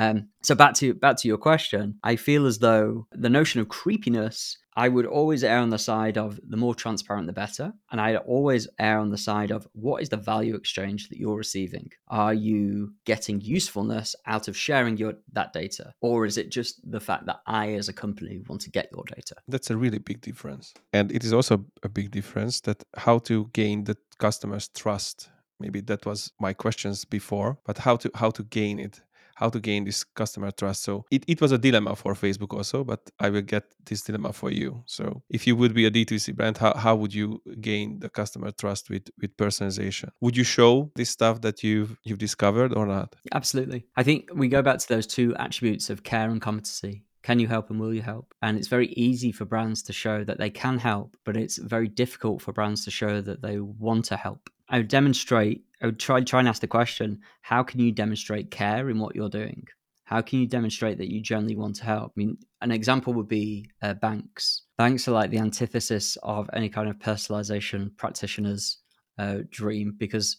Um, 0.00 0.28
so 0.42 0.54
back 0.54 0.74
to 0.76 0.94
back 0.94 1.16
to 1.18 1.28
your 1.28 1.36
question, 1.36 1.98
I 2.02 2.16
feel 2.16 2.46
as 2.46 2.58
though 2.58 3.06
the 3.12 3.28
notion 3.28 3.60
of 3.60 3.68
creepiness 3.68 4.56
I 4.76 4.88
would 4.88 5.04
always 5.04 5.44
err 5.44 5.58
on 5.58 5.68
the 5.68 5.78
side 5.78 6.16
of 6.16 6.40
the 6.48 6.56
more 6.56 6.74
transparent, 6.74 7.26
the 7.26 7.32
better. 7.32 7.72
And 7.90 8.00
I'd 8.00 8.16
always 8.16 8.68
err 8.78 8.98
on 8.98 9.10
the 9.10 9.18
side 9.18 9.50
of 9.50 9.68
what 9.72 10.00
is 10.00 10.08
the 10.08 10.16
value 10.16 10.54
exchange 10.54 11.08
that 11.08 11.18
you're 11.18 11.36
receiving? 11.36 11.90
Are 12.08 12.32
you 12.32 12.94
getting 13.04 13.40
usefulness 13.40 14.16
out 14.26 14.48
of 14.48 14.56
sharing 14.56 14.96
your 14.96 15.14
that 15.32 15.52
data? 15.52 15.92
Or 16.00 16.24
is 16.24 16.38
it 16.38 16.50
just 16.50 16.80
the 16.90 17.00
fact 17.00 17.26
that 17.26 17.40
I, 17.46 17.74
as 17.74 17.88
a 17.88 17.92
company, 17.92 18.40
want 18.48 18.62
to 18.62 18.70
get 18.70 18.88
your 18.92 19.04
data? 19.04 19.34
That's 19.48 19.70
a 19.70 19.76
really 19.76 19.98
big 19.98 20.20
difference. 20.20 20.72
And 20.92 21.12
it 21.12 21.24
is 21.24 21.32
also 21.32 21.66
a 21.82 21.88
big 21.88 22.10
difference 22.10 22.60
that 22.62 22.82
how 22.96 23.18
to 23.18 23.50
gain 23.52 23.84
the 23.84 23.96
customer's 24.18 24.68
trust 24.68 25.30
maybe 25.58 25.80
that 25.82 26.06
was 26.06 26.32
my 26.40 26.54
questions 26.54 27.04
before 27.04 27.58
but 27.64 27.78
how 27.78 27.96
to 27.96 28.10
how 28.14 28.30
to 28.30 28.42
gain 28.44 28.78
it 28.78 29.02
how 29.40 29.48
to 29.48 29.60
gain 29.60 29.84
this 29.84 30.04
customer 30.04 30.50
trust. 30.50 30.82
So 30.82 31.04
it, 31.10 31.24
it 31.26 31.40
was 31.40 31.52
a 31.52 31.58
dilemma 31.58 31.96
for 31.96 32.12
facebook 32.14 32.52
also 32.58 32.84
but 32.84 33.00
i 33.18 33.28
will 33.32 33.46
get 33.54 33.64
this 33.88 34.02
dilemma 34.02 34.32
for 34.32 34.50
you. 34.50 34.70
So 34.86 35.22
if 35.30 35.46
you 35.46 35.54
would 35.56 35.74
be 35.74 35.84
a 35.86 35.90
d2c 35.90 36.36
brand 36.36 36.56
how, 36.58 36.72
how 36.84 36.94
would 37.00 37.14
you 37.20 37.28
gain 37.60 38.00
the 38.04 38.10
customer 38.20 38.50
trust 38.62 38.90
with 38.90 39.06
with 39.20 39.36
personalization? 39.36 40.10
Would 40.20 40.36
you 40.36 40.44
show 40.44 40.72
this 40.94 41.10
stuff 41.10 41.40
that 41.40 41.56
you've 41.64 41.92
you've 42.04 42.24
discovered 42.28 42.70
or 42.78 42.86
not? 42.86 43.08
Absolutely. 43.32 43.80
I 43.96 44.02
think 44.02 44.20
we 44.34 44.48
go 44.48 44.62
back 44.62 44.78
to 44.78 44.88
those 44.88 45.06
two 45.06 45.34
attributes 45.36 45.90
of 45.90 46.02
care 46.02 46.28
and 46.30 46.40
competency. 46.40 47.04
Can 47.22 47.38
you 47.38 47.48
help 47.48 47.70
and 47.70 47.78
will 47.78 47.94
you 47.94 48.02
help? 48.02 48.34
And 48.40 48.56
it's 48.56 48.68
very 48.68 48.88
easy 49.08 49.30
for 49.32 49.44
brands 49.44 49.82
to 49.84 49.92
show 49.92 50.24
that 50.24 50.38
they 50.38 50.50
can 50.50 50.78
help, 50.78 51.16
but 51.24 51.36
it's 51.36 51.58
very 51.58 51.88
difficult 51.88 52.40
for 52.40 52.52
brands 52.52 52.84
to 52.86 52.90
show 52.90 53.20
that 53.20 53.42
they 53.42 53.60
want 53.60 54.06
to 54.06 54.16
help. 54.16 54.48
I 54.70 54.78
would 54.78 54.88
demonstrate, 54.88 55.64
I 55.82 55.86
would 55.86 55.98
try 55.98 56.20
try 56.20 56.40
and 56.40 56.48
ask 56.48 56.60
the 56.60 56.66
question, 56.66 57.20
how 57.42 57.62
can 57.62 57.80
you 57.80 57.92
demonstrate 57.92 58.50
care 58.50 58.90
in 58.90 58.98
what 58.98 59.16
you're 59.16 59.30
doing? 59.30 59.66
How 60.04 60.20
can 60.20 60.40
you 60.40 60.46
demonstrate 60.46 60.98
that 60.98 61.10
you 61.10 61.20
generally 61.20 61.56
want 61.56 61.76
to 61.76 61.84
help? 61.84 62.12
I 62.16 62.18
mean, 62.18 62.36
an 62.60 62.72
example 62.72 63.14
would 63.14 63.28
be 63.28 63.70
uh, 63.80 63.94
banks. 63.94 64.62
Banks 64.76 65.06
are 65.06 65.12
like 65.12 65.30
the 65.30 65.38
antithesis 65.38 66.18
of 66.22 66.50
any 66.52 66.68
kind 66.68 66.88
of 66.88 66.98
personalization 66.98 67.96
practitioner's 67.96 68.78
uh, 69.18 69.38
dream 69.50 69.94
because 69.96 70.36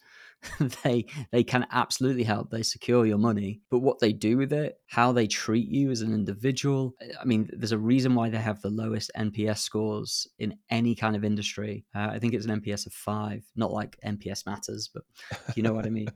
they 0.84 1.06
they 1.32 1.44
can 1.44 1.66
absolutely 1.72 2.24
help. 2.24 2.50
They 2.50 2.64
secure 2.64 3.06
your 3.06 3.18
money, 3.18 3.62
but 3.70 3.80
what 3.80 4.00
they 4.00 4.14
do 4.14 4.38
with 4.38 4.54
it, 4.54 4.80
how 4.88 5.12
they 5.12 5.28
treat 5.28 5.68
you 5.68 5.92
as 5.92 6.02
an 6.02 6.14
individual. 6.14 6.96
I 7.20 7.26
mean, 7.26 7.50
there's 7.54 7.72
a 7.72 7.78
reason 7.78 8.16
why 8.16 8.30
they 8.30 8.38
have 8.38 8.62
the 8.62 8.70
lowest 8.70 9.12
NPS 9.18 9.60
scores 9.60 10.28
in 10.40 10.58
any 10.70 10.96
kind 10.96 11.16
of 11.16 11.24
industry. 11.24 11.86
Uh, 11.96 12.10
I 12.12 12.20
think 12.20 12.34
it's 12.34 12.46
an 12.46 12.62
NPS 12.62 12.88
of 12.88 12.94
five, 12.94 13.44
not 13.56 13.72
like 13.72 13.98
NPS 14.06 14.46
matters, 14.46 14.90
but 14.94 15.04
you 15.56 15.64
know 15.64 15.74
what 15.74 15.86
I 15.86 15.90
mean. 15.90 16.08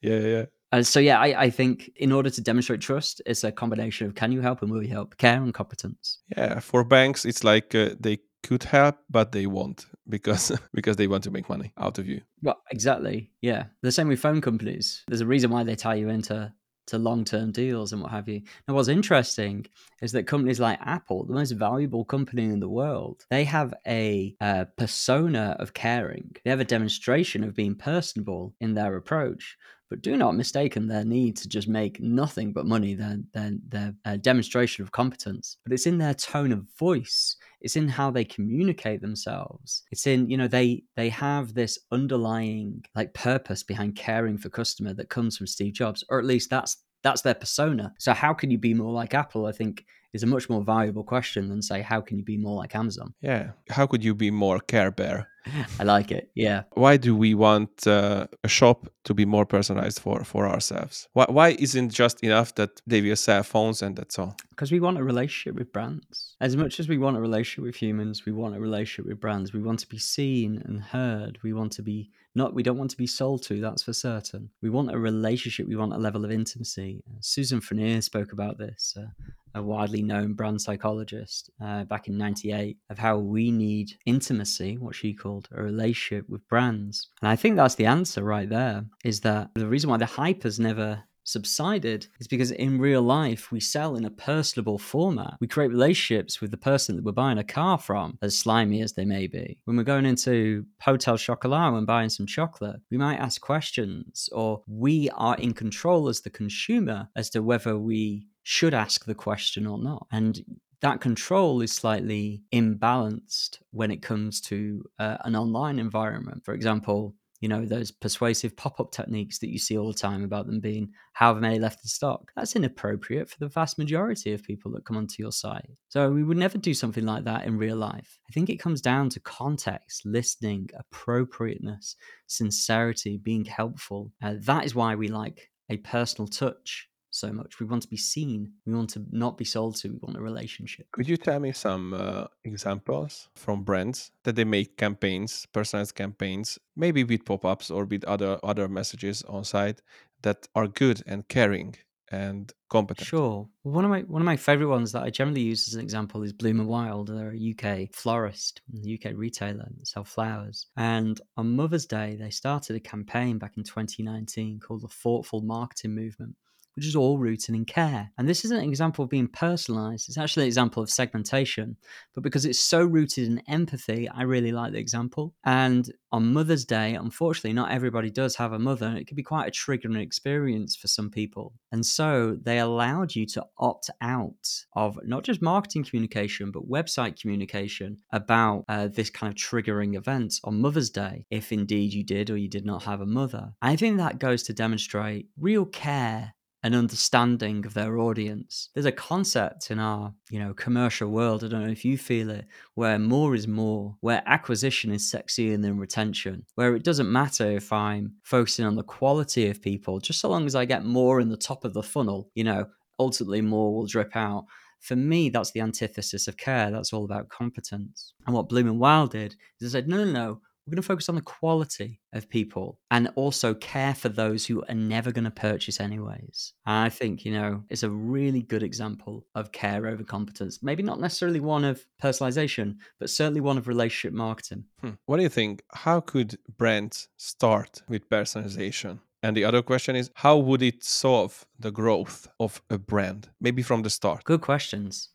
yeah, 0.00 0.18
yeah. 0.18 0.44
Uh, 0.72 0.82
so 0.82 0.98
yeah, 0.98 1.20
I, 1.20 1.44
I 1.44 1.50
think 1.50 1.90
in 1.96 2.12
order 2.12 2.28
to 2.30 2.40
demonstrate 2.40 2.80
trust, 2.80 3.22
it's 3.24 3.44
a 3.44 3.52
combination 3.52 4.06
of 4.06 4.14
can 4.14 4.32
you 4.32 4.40
help 4.40 4.62
and 4.62 4.70
will 4.70 4.82
you 4.82 4.88
help, 4.88 5.16
care 5.16 5.40
and 5.40 5.54
competence. 5.54 6.18
Yeah, 6.36 6.60
for 6.60 6.82
banks, 6.82 7.24
it's 7.24 7.44
like 7.44 7.74
uh, 7.74 7.90
they 8.00 8.18
could 8.42 8.64
help, 8.64 8.96
but 9.10 9.32
they 9.32 9.46
won't 9.46 9.86
because 10.08 10.52
because 10.74 10.96
they 10.96 11.06
want 11.06 11.24
to 11.24 11.30
make 11.30 11.48
money 11.48 11.72
out 11.78 11.98
of 11.98 12.06
you. 12.06 12.20
Well, 12.42 12.62
exactly. 12.70 13.30
Yeah, 13.40 13.64
the 13.82 13.92
same 13.92 14.08
with 14.08 14.20
phone 14.20 14.40
companies. 14.40 15.04
There's 15.08 15.20
a 15.20 15.26
reason 15.26 15.50
why 15.50 15.64
they 15.64 15.76
tie 15.76 15.96
you 15.96 16.08
into 16.08 16.52
to 16.86 16.98
long-term 16.98 17.52
deals 17.52 17.92
and 17.92 18.02
what 18.02 18.12
have 18.12 18.28
you. 18.28 18.42
Now, 18.66 18.74
what's 18.74 18.88
interesting 18.88 19.66
is 20.02 20.12
that 20.12 20.26
companies 20.26 20.60
like 20.60 20.78
Apple, 20.82 21.24
the 21.24 21.34
most 21.34 21.52
valuable 21.52 22.04
company 22.04 22.44
in 22.44 22.60
the 22.60 22.68
world, 22.68 23.24
they 23.30 23.44
have 23.44 23.74
a, 23.86 24.36
a 24.40 24.66
persona 24.76 25.56
of 25.58 25.74
caring. 25.74 26.36
They 26.44 26.50
have 26.50 26.60
a 26.60 26.64
demonstration 26.64 27.44
of 27.44 27.54
being 27.54 27.74
personable 27.74 28.54
in 28.60 28.74
their 28.74 28.96
approach. 28.96 29.56
But 29.88 30.02
do 30.02 30.16
not 30.16 30.34
mistaken 30.34 30.88
their 30.88 31.04
need 31.04 31.36
to 31.36 31.48
just 31.48 31.68
make 31.68 32.00
nothing 32.00 32.52
but 32.52 32.66
money, 32.66 32.94
their, 32.94 33.18
their, 33.32 33.52
their 33.68 33.94
uh, 34.04 34.16
demonstration 34.16 34.82
of 34.82 34.90
competence. 34.90 35.58
But 35.64 35.72
it's 35.72 35.86
in 35.86 35.98
their 35.98 36.14
tone 36.14 36.50
of 36.50 36.66
voice. 36.76 37.36
It's 37.60 37.76
in 37.76 37.88
how 37.88 38.10
they 38.10 38.24
communicate 38.24 39.00
themselves. 39.00 39.82
It's 39.90 40.06
in, 40.06 40.28
you 40.28 40.36
know, 40.36 40.48
they 40.48 40.84
they 40.94 41.08
have 41.08 41.54
this 41.54 41.78
underlying 41.90 42.84
like 42.94 43.14
purpose 43.14 43.62
behind 43.62 43.96
caring 43.96 44.38
for 44.38 44.48
customer 44.48 44.94
that 44.94 45.08
comes 45.10 45.36
from 45.36 45.46
Steve 45.46 45.74
Jobs, 45.74 46.04
or 46.08 46.18
at 46.18 46.24
least 46.24 46.50
that's 46.50 46.76
that's 47.06 47.22
their 47.22 47.34
persona. 47.34 47.94
So 47.98 48.12
how 48.12 48.32
can 48.34 48.50
you 48.50 48.58
be 48.58 48.74
more 48.74 48.92
like 49.00 49.14
Apple? 49.14 49.46
I 49.46 49.52
think 49.52 49.84
is 50.12 50.22
a 50.22 50.26
much 50.26 50.48
more 50.48 50.62
valuable 50.62 51.04
question 51.04 51.48
than 51.48 51.62
say 51.62 51.82
how 51.82 52.00
can 52.00 52.18
you 52.18 52.24
be 52.24 52.36
more 52.36 52.56
like 52.62 52.74
Amazon? 52.74 53.14
Yeah. 53.20 53.50
How 53.70 53.86
could 53.86 54.02
you 54.02 54.14
be 54.14 54.30
more 54.30 54.58
Care 54.58 54.90
Bear? 54.90 55.28
I 55.80 55.84
like 55.84 56.10
it. 56.10 56.30
Yeah. 56.34 56.62
Why 56.74 56.96
do 56.96 57.14
we 57.14 57.34
want 57.34 57.86
uh, 57.86 58.26
a 58.42 58.48
shop 58.48 58.88
to 59.04 59.14
be 59.14 59.24
more 59.24 59.46
personalized 59.46 60.00
for 60.00 60.24
for 60.24 60.42
ourselves? 60.54 61.08
Why 61.12 61.26
why 61.28 61.48
isn't 61.66 61.90
just 62.02 62.16
enough 62.24 62.50
that 62.54 62.72
they 62.90 63.00
will 63.00 63.16
sell 63.16 63.42
phones 63.44 63.82
and 63.82 63.94
that's 63.96 64.18
all? 64.18 64.34
Because 64.50 64.72
we 64.72 64.80
want 64.80 64.98
a 64.98 65.04
relationship 65.04 65.54
with 65.58 65.72
brands. 65.72 66.36
As 66.40 66.56
much 66.56 66.80
as 66.80 66.88
we 66.88 66.98
want 66.98 67.16
a 67.16 67.20
relationship 67.20 67.64
with 67.68 67.76
humans, 67.76 68.26
we 68.26 68.32
want 68.32 68.56
a 68.56 68.60
relationship 68.60 69.06
with 69.08 69.20
brands. 69.20 69.52
We 69.52 69.62
want 69.68 69.80
to 69.80 69.88
be 69.88 69.98
seen 69.98 70.50
and 70.66 70.82
heard. 70.82 71.38
We 71.42 71.52
want 71.52 71.72
to 71.72 71.82
be 71.82 72.10
not 72.36 72.54
we 72.54 72.62
don't 72.62 72.78
want 72.78 72.90
to 72.90 72.96
be 72.96 73.06
sold 73.06 73.42
to 73.44 73.60
that's 73.60 73.82
for 73.82 73.92
certain. 73.92 74.50
We 74.62 74.70
want 74.70 74.92
a 74.92 74.98
relationship 74.98 75.66
we 75.66 75.76
want 75.76 75.92
a 75.92 75.98
level 75.98 76.24
of 76.24 76.30
intimacy. 76.30 77.02
Susan 77.20 77.60
Fournier 77.60 78.00
spoke 78.00 78.32
about 78.32 78.58
this 78.58 78.94
uh, 78.96 79.06
a 79.54 79.62
widely 79.62 80.02
known 80.02 80.34
brand 80.34 80.60
psychologist 80.60 81.50
uh, 81.64 81.84
back 81.84 82.08
in 82.08 82.18
98 82.18 82.76
of 82.90 82.98
how 82.98 83.16
we 83.16 83.50
need 83.50 83.90
intimacy 84.04 84.76
what 84.76 84.94
she 84.94 85.14
called 85.14 85.48
a 85.52 85.62
relationship 85.62 86.28
with 86.28 86.46
brands. 86.48 87.08
And 87.22 87.30
i 87.30 87.36
think 87.36 87.56
that's 87.56 87.76
the 87.76 87.86
answer 87.86 88.22
right 88.22 88.48
there 88.48 88.84
is 89.04 89.20
that 89.20 89.50
the 89.54 89.66
reason 89.66 89.90
why 89.90 89.96
the 89.96 90.06
hype 90.06 90.42
has 90.42 90.60
never 90.60 91.02
subsided 91.26 92.06
is 92.18 92.28
because 92.28 92.50
in 92.50 92.78
real 92.78 93.02
life 93.02 93.52
we 93.52 93.60
sell 93.60 93.96
in 93.96 94.04
a 94.04 94.10
personable 94.10 94.78
format. 94.78 95.34
We 95.40 95.48
create 95.48 95.70
relationships 95.70 96.40
with 96.40 96.50
the 96.50 96.56
person 96.56 96.96
that 96.96 97.04
we're 97.04 97.12
buying 97.12 97.38
a 97.38 97.44
car 97.44 97.78
from, 97.78 98.18
as 98.22 98.38
slimy 98.38 98.80
as 98.80 98.94
they 98.94 99.04
may 99.04 99.26
be. 99.26 99.58
When 99.64 99.76
we're 99.76 99.82
going 99.82 100.06
into 100.06 100.64
Hotel 100.80 101.18
Chocolat 101.18 101.74
and 101.74 101.86
buying 101.86 102.08
some 102.08 102.26
chocolate, 102.26 102.80
we 102.90 102.96
might 102.96 103.18
ask 103.18 103.40
questions, 103.40 104.28
or 104.32 104.62
we 104.66 105.10
are 105.10 105.36
in 105.36 105.52
control 105.52 106.08
as 106.08 106.20
the 106.20 106.30
consumer 106.30 107.08
as 107.16 107.28
to 107.30 107.42
whether 107.42 107.76
we 107.76 108.28
should 108.42 108.74
ask 108.74 109.04
the 109.04 109.14
question 109.14 109.66
or 109.66 109.78
not. 109.78 110.06
And 110.12 110.42
that 110.80 111.00
control 111.00 111.62
is 111.62 111.72
slightly 111.72 112.42
imbalanced 112.52 113.58
when 113.72 113.90
it 113.90 114.02
comes 114.02 114.40
to 114.42 114.84
uh, 114.98 115.16
an 115.24 115.34
online 115.34 115.78
environment. 115.78 116.44
For 116.44 116.54
example, 116.54 117.14
you 117.40 117.48
know 117.48 117.64
those 117.64 117.90
persuasive 117.90 118.56
pop-up 118.56 118.92
techniques 118.92 119.38
that 119.38 119.50
you 119.50 119.58
see 119.58 119.76
all 119.76 119.88
the 119.88 119.98
time 119.98 120.24
about 120.24 120.46
them 120.46 120.60
being 120.60 120.90
however 121.12 121.40
many 121.40 121.58
left 121.58 121.84
in 121.84 121.88
stock. 121.88 122.32
That's 122.36 122.56
inappropriate 122.56 123.28
for 123.28 123.38
the 123.38 123.48
vast 123.48 123.78
majority 123.78 124.32
of 124.32 124.42
people 124.42 124.72
that 124.72 124.84
come 124.84 124.96
onto 124.96 125.22
your 125.22 125.32
site. 125.32 125.70
So 125.88 126.10
we 126.10 126.24
would 126.24 126.36
never 126.36 126.58
do 126.58 126.74
something 126.74 127.04
like 127.04 127.24
that 127.24 127.44
in 127.44 127.58
real 127.58 127.76
life. 127.76 128.18
I 128.28 128.32
think 128.32 128.48
it 128.48 128.60
comes 128.60 128.80
down 128.80 129.10
to 129.10 129.20
context 129.20 130.04
listening 130.04 130.70
appropriateness 130.78 131.96
sincerity 132.26 133.18
being 133.18 133.44
helpful. 133.44 134.12
Uh, 134.22 134.34
that 134.42 134.64
is 134.64 134.74
why 134.74 134.94
we 134.94 135.08
like 135.08 135.50
a 135.68 135.76
personal 135.78 136.28
touch 136.28 136.88
so 137.16 137.32
much. 137.32 137.58
We 137.60 137.66
want 137.66 137.82
to 137.82 137.88
be 137.88 137.96
seen. 137.96 138.52
We 138.66 138.74
want 138.74 138.90
to 138.90 139.04
not 139.10 139.38
be 139.38 139.44
sold 139.44 139.76
to. 139.76 139.88
We 139.88 139.98
want 140.02 140.16
a 140.16 140.20
relationship. 140.20 140.86
Could 140.92 141.08
you 141.08 141.16
tell 141.16 141.40
me 141.40 141.52
some 141.52 141.94
uh, 141.94 142.26
examples 142.44 143.28
from 143.34 143.62
brands 143.62 144.10
that 144.24 144.36
they 144.36 144.44
make 144.44 144.76
campaigns, 144.76 145.46
personalized 145.52 145.94
campaigns, 145.94 146.58
maybe 146.76 147.04
with 147.04 147.24
pop-ups 147.24 147.70
or 147.70 147.84
with 147.84 148.04
other 148.04 148.38
other 148.42 148.68
messages 148.68 149.22
on 149.22 149.44
site 149.44 149.80
that 150.22 150.48
are 150.54 150.68
good 150.68 151.02
and 151.06 151.26
caring 151.28 151.76
and 152.10 152.52
competent? 152.68 153.06
Sure. 153.06 153.48
One 153.62 153.84
of 153.84 153.90
my 153.90 154.00
one 154.02 154.22
of 154.22 154.26
my 154.26 154.36
favorite 154.36 154.68
ones 154.68 154.92
that 154.92 155.02
I 155.02 155.10
generally 155.10 155.42
use 155.42 155.68
as 155.68 155.74
an 155.74 155.80
example 155.80 156.22
is 156.22 156.32
Bloom 156.32 156.60
and 156.60 156.68
Wild. 156.68 157.08
They're 157.08 157.34
a 157.34 157.54
UK 157.54 157.92
florist, 157.92 158.60
a 158.72 158.94
UK 158.94 159.12
retailer 159.16 159.68
that 159.76 159.88
sell 159.88 160.04
flowers. 160.04 160.66
And 160.76 161.20
on 161.36 161.56
Mother's 161.56 161.86
Day, 161.86 162.16
they 162.18 162.30
started 162.30 162.76
a 162.76 162.80
campaign 162.80 163.38
back 163.38 163.56
in 163.56 163.64
2019 163.64 164.60
called 164.60 164.82
the 164.82 164.88
Thoughtful 164.88 165.42
Marketing 165.42 165.94
Movement 165.94 166.36
which 166.76 166.86
is 166.86 166.96
all 166.96 167.18
rooted 167.18 167.54
in 167.54 167.64
care. 167.64 168.10
And 168.18 168.28
this 168.28 168.44
is 168.44 168.50
an 168.50 168.60
example 168.60 169.04
of 169.04 169.10
being 169.10 169.28
personalized. 169.28 170.08
It's 170.08 170.18
actually 170.18 170.44
an 170.44 170.48
example 170.48 170.82
of 170.82 170.90
segmentation, 170.90 171.76
but 172.14 172.22
because 172.22 172.44
it's 172.44 172.60
so 172.60 172.84
rooted 172.84 173.26
in 173.26 173.42
empathy, 173.48 174.08
I 174.08 174.22
really 174.22 174.52
like 174.52 174.72
the 174.72 174.78
example. 174.78 175.34
And 175.44 175.90
on 176.12 176.32
Mother's 176.32 176.64
Day, 176.64 176.94
unfortunately, 176.94 177.52
not 177.52 177.70
everybody 177.70 178.10
does 178.10 178.36
have 178.36 178.52
a 178.52 178.58
mother. 178.58 178.94
It 178.96 179.06
can 179.06 179.16
be 179.16 179.22
quite 179.22 179.48
a 179.48 179.50
triggering 179.50 180.00
experience 180.00 180.76
for 180.76 180.88
some 180.88 181.10
people. 181.10 181.54
And 181.72 181.84
so 181.84 182.36
they 182.40 182.58
allowed 182.58 183.14
you 183.14 183.26
to 183.26 183.44
opt 183.58 183.90
out 184.00 184.64
of 184.74 184.98
not 185.04 185.24
just 185.24 185.42
marketing 185.42 185.84
communication, 185.84 186.50
but 186.50 186.68
website 186.68 187.20
communication 187.20 187.98
about 188.12 188.64
uh, 188.68 188.88
this 188.88 189.10
kind 189.10 189.30
of 189.30 189.36
triggering 189.36 189.96
event 189.96 190.34
on 190.44 190.60
Mother's 190.60 190.90
Day, 190.90 191.26
if 191.30 191.52
indeed 191.52 191.92
you 191.92 192.04
did 192.04 192.30
or 192.30 192.36
you 192.36 192.48
did 192.48 192.64
not 192.64 192.84
have 192.84 193.00
a 193.00 193.06
mother. 193.06 193.54
I 193.60 193.76
think 193.76 193.96
that 193.96 194.18
goes 194.18 194.42
to 194.44 194.52
demonstrate 194.52 195.28
real 195.38 195.64
care 195.64 196.34
an 196.66 196.74
understanding 196.74 197.64
of 197.64 197.74
their 197.74 197.96
audience. 197.98 198.70
There's 198.74 198.86
a 198.86 198.92
concept 198.92 199.70
in 199.70 199.78
our, 199.78 200.12
you 200.30 200.40
know, 200.40 200.52
commercial 200.52 201.08
world, 201.08 201.44
I 201.44 201.48
don't 201.48 201.62
know 201.62 201.70
if 201.70 201.84
you 201.84 201.96
feel 201.96 202.28
it, 202.28 202.44
where 202.74 202.98
more 202.98 203.36
is 203.36 203.46
more, 203.46 203.96
where 204.00 204.24
acquisition 204.26 204.90
is 204.90 205.08
sexier 205.08 205.62
than 205.62 205.78
retention, 205.78 206.44
where 206.56 206.74
it 206.74 206.82
doesn't 206.82 207.10
matter 207.10 207.48
if 207.52 207.72
I'm 207.72 208.14
focusing 208.24 208.64
on 208.64 208.74
the 208.74 208.82
quality 208.82 209.48
of 209.48 209.62
people, 209.62 210.00
just 210.00 210.20
so 210.20 210.28
long 210.28 210.44
as 210.44 210.56
I 210.56 210.64
get 210.64 210.84
more 210.84 211.20
in 211.20 211.28
the 211.28 211.36
top 211.36 211.64
of 211.64 211.72
the 211.72 211.84
funnel, 211.84 212.30
you 212.34 212.42
know, 212.42 212.66
ultimately 212.98 213.42
more 213.42 213.72
will 213.72 213.86
drip 213.86 214.16
out. 214.16 214.46
For 214.80 214.96
me, 214.96 215.30
that's 215.30 215.52
the 215.52 215.60
antithesis 215.60 216.26
of 216.26 216.36
care. 216.36 216.72
That's 216.72 216.92
all 216.92 217.04
about 217.04 217.28
competence. 217.28 218.12
And 218.26 218.34
what 218.34 218.48
Bloom 218.48 218.66
and 218.66 218.80
Wild 218.80 219.12
did 219.12 219.36
is 219.60 219.72
they 219.72 219.78
said, 219.78 219.88
no, 219.88 220.04
no, 220.04 220.12
no, 220.12 220.40
We're 220.66 220.72
going 220.72 220.82
to 220.82 220.86
focus 220.86 221.08
on 221.08 221.14
the 221.14 221.22
quality 221.22 222.00
of 222.12 222.28
people 222.28 222.80
and 222.90 223.08
also 223.14 223.54
care 223.54 223.94
for 223.94 224.08
those 224.08 224.44
who 224.46 224.64
are 224.68 224.74
never 224.74 225.12
going 225.12 225.24
to 225.24 225.30
purchase 225.30 225.78
anyways. 225.78 226.54
And 226.66 226.76
I 226.76 226.88
think, 226.88 227.24
you 227.24 227.32
know, 227.32 227.62
it's 227.70 227.84
a 227.84 227.90
really 227.90 228.42
good 228.42 228.64
example 228.64 229.24
of 229.36 229.52
care 229.52 229.86
over 229.86 230.02
competence. 230.02 230.62
Maybe 230.62 230.82
not 230.82 231.00
necessarily 231.00 231.38
one 231.38 231.64
of 231.64 231.86
personalization, 232.02 232.78
but 232.98 233.10
certainly 233.10 233.40
one 233.40 233.58
of 233.58 233.68
relationship 233.68 234.12
marketing. 234.12 234.64
Hmm. 234.80 234.90
What 235.06 235.18
do 235.18 235.22
you 235.22 235.28
think? 235.28 235.62
How 235.72 236.00
could 236.00 236.36
brands 236.56 237.08
start 237.16 237.82
with 237.88 238.08
personalization? 238.10 238.98
And 239.22 239.36
the 239.36 239.44
other 239.44 239.62
question 239.62 239.96
is, 239.96 240.10
how 240.14 240.36
would 240.36 240.62
it 240.62 240.84
solve 240.84 241.46
the 241.58 241.70
growth 241.70 242.28
of 242.38 242.62
a 242.70 242.78
brand? 242.78 243.28
Maybe 243.40 243.62
from 243.62 243.82
the 243.82 243.90
start. 243.90 244.24
Good 244.24 244.40
questions. 244.40 245.08